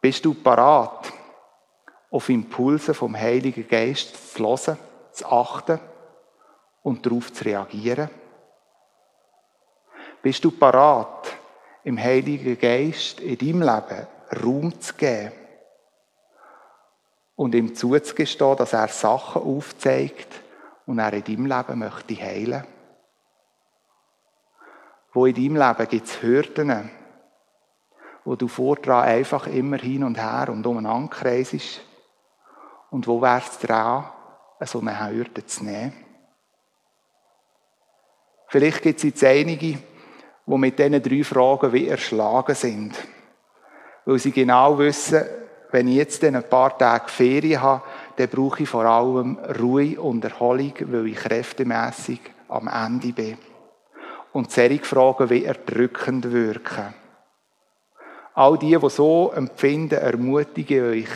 Bist 0.00 0.24
du 0.24 0.34
parat, 0.34 1.12
auf 2.10 2.28
Impulse 2.28 2.94
vom 2.94 3.16
Heiligen 3.16 3.66
Geist 3.68 4.34
zu 4.34 4.44
hören, 4.44 4.78
zu 5.12 5.26
achten 5.26 5.80
und 6.82 7.04
darauf 7.04 7.32
zu 7.32 7.44
reagieren? 7.44 8.08
Bist 10.22 10.44
du 10.44 10.50
parat, 10.50 11.36
im 11.84 11.98
Heiligen 11.98 12.58
Geist 12.58 13.20
in 13.20 13.38
deinem 13.38 13.62
Leben 13.62 14.06
Raum 14.44 14.80
zu 14.80 14.94
geben 14.94 15.32
und 17.34 17.54
ihm 17.54 17.74
zuzugestehen, 17.74 18.56
dass 18.56 18.72
er 18.72 18.88
Sachen 18.88 19.42
aufzeigt 19.42 20.28
und 20.86 20.98
er 20.98 21.12
in 21.12 21.24
deinem 21.24 21.46
Leben 21.46 21.78
möchte 21.78 22.16
heilen? 22.16 22.64
Wo 25.12 25.26
in 25.26 25.34
deinem 25.34 25.56
Leben 25.56 25.88
gibt 25.88 26.06
es 26.06 26.22
Hürden, 26.22 26.90
wo 28.24 28.36
du 28.36 28.46
vordran 28.46 29.04
einfach 29.04 29.46
immer 29.46 29.78
hin 29.78 30.04
und 30.04 30.18
her 30.18 30.48
und 30.50 30.66
umeinander 30.66 31.08
kreisest? 31.08 31.80
Und 32.90 33.06
wo 33.06 33.20
wärst 33.20 33.62
du 33.62 33.66
dran, 33.66 34.10
so 34.64 34.80
eine 34.80 35.10
Hürde 35.10 35.44
zu 35.46 35.64
nehmen? 35.64 35.92
Vielleicht 38.48 38.82
gibt 38.82 38.98
es 38.98 39.04
jetzt 39.04 39.24
einige, 39.24 39.78
die 40.46 40.56
mit 40.56 40.78
diesen 40.78 41.02
drei 41.02 41.22
Fragen 41.22 41.72
wie 41.72 41.88
erschlagen 41.88 42.54
sind. 42.54 42.96
Weil 44.06 44.18
sie 44.18 44.32
genau 44.32 44.78
wissen, 44.78 45.22
wenn 45.70 45.88
ich 45.88 45.96
jetzt 45.96 46.24
ein 46.24 46.42
paar 46.48 46.76
Tage 46.78 47.08
Ferien 47.08 47.60
habe, 47.60 47.82
dann 48.16 48.28
brauche 48.28 48.62
ich 48.62 48.68
vor 48.68 48.86
allem 48.86 49.38
Ruhe 49.60 50.00
und 50.00 50.24
Erholung, 50.24 50.72
weil 50.80 51.08
ich 51.08 51.16
kräftemässig 51.16 52.20
am 52.48 52.68
Ende 52.68 53.12
bin. 53.12 53.36
Und 54.38 54.52
solche 54.52 54.84
Fragen 54.84 55.30
wie 55.30 55.46
erdrückend 55.46 56.30
wirken. 56.30 56.94
All 58.34 58.56
die, 58.56 58.78
die 58.78 58.88
so 58.88 59.32
empfinden, 59.32 59.98
ermutige 59.98 60.84
euch, 60.84 61.08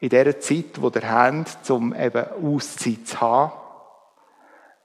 in 0.00 0.08
dieser 0.08 0.40
Zeit, 0.40 0.76
die 0.76 0.98
ihr 0.98 1.10
habt, 1.12 1.70
um 1.70 1.94
eben 1.94 2.26
Auszeit 2.42 3.06
zu 3.06 3.20
haben, 3.20 3.52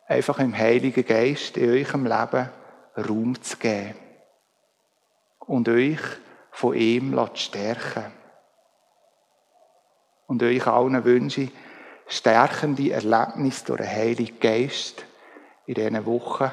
einfach 0.07 0.37
im 0.37 0.55
Heiligen 0.55 1.07
Geist 1.07 1.57
in 1.57 1.71
eurem 1.71 2.05
Leben 2.05 2.49
Raum 2.97 3.41
zu 3.41 3.57
geben. 3.57 3.95
Und 5.39 5.67
euch 5.67 6.01
von 6.51 6.75
ihm 6.75 7.15
zu 7.15 7.29
stärken. 7.33 8.11
Und 10.27 10.43
euch 10.43 10.67
allen 10.67 11.03
wünsche 11.03 11.41
ich 11.41 11.51
stärkende 12.05 12.91
Erlebnisse 12.91 13.65
durch 13.65 13.81
den 13.81 13.89
Heiligen 13.89 14.39
Geist 14.39 15.03
in 15.65 15.73
diesen 15.73 16.05
Wochen 16.05 16.51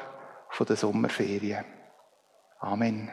der 0.59 0.75
Sommerferien. 0.75 1.65
Amen. 2.59 3.09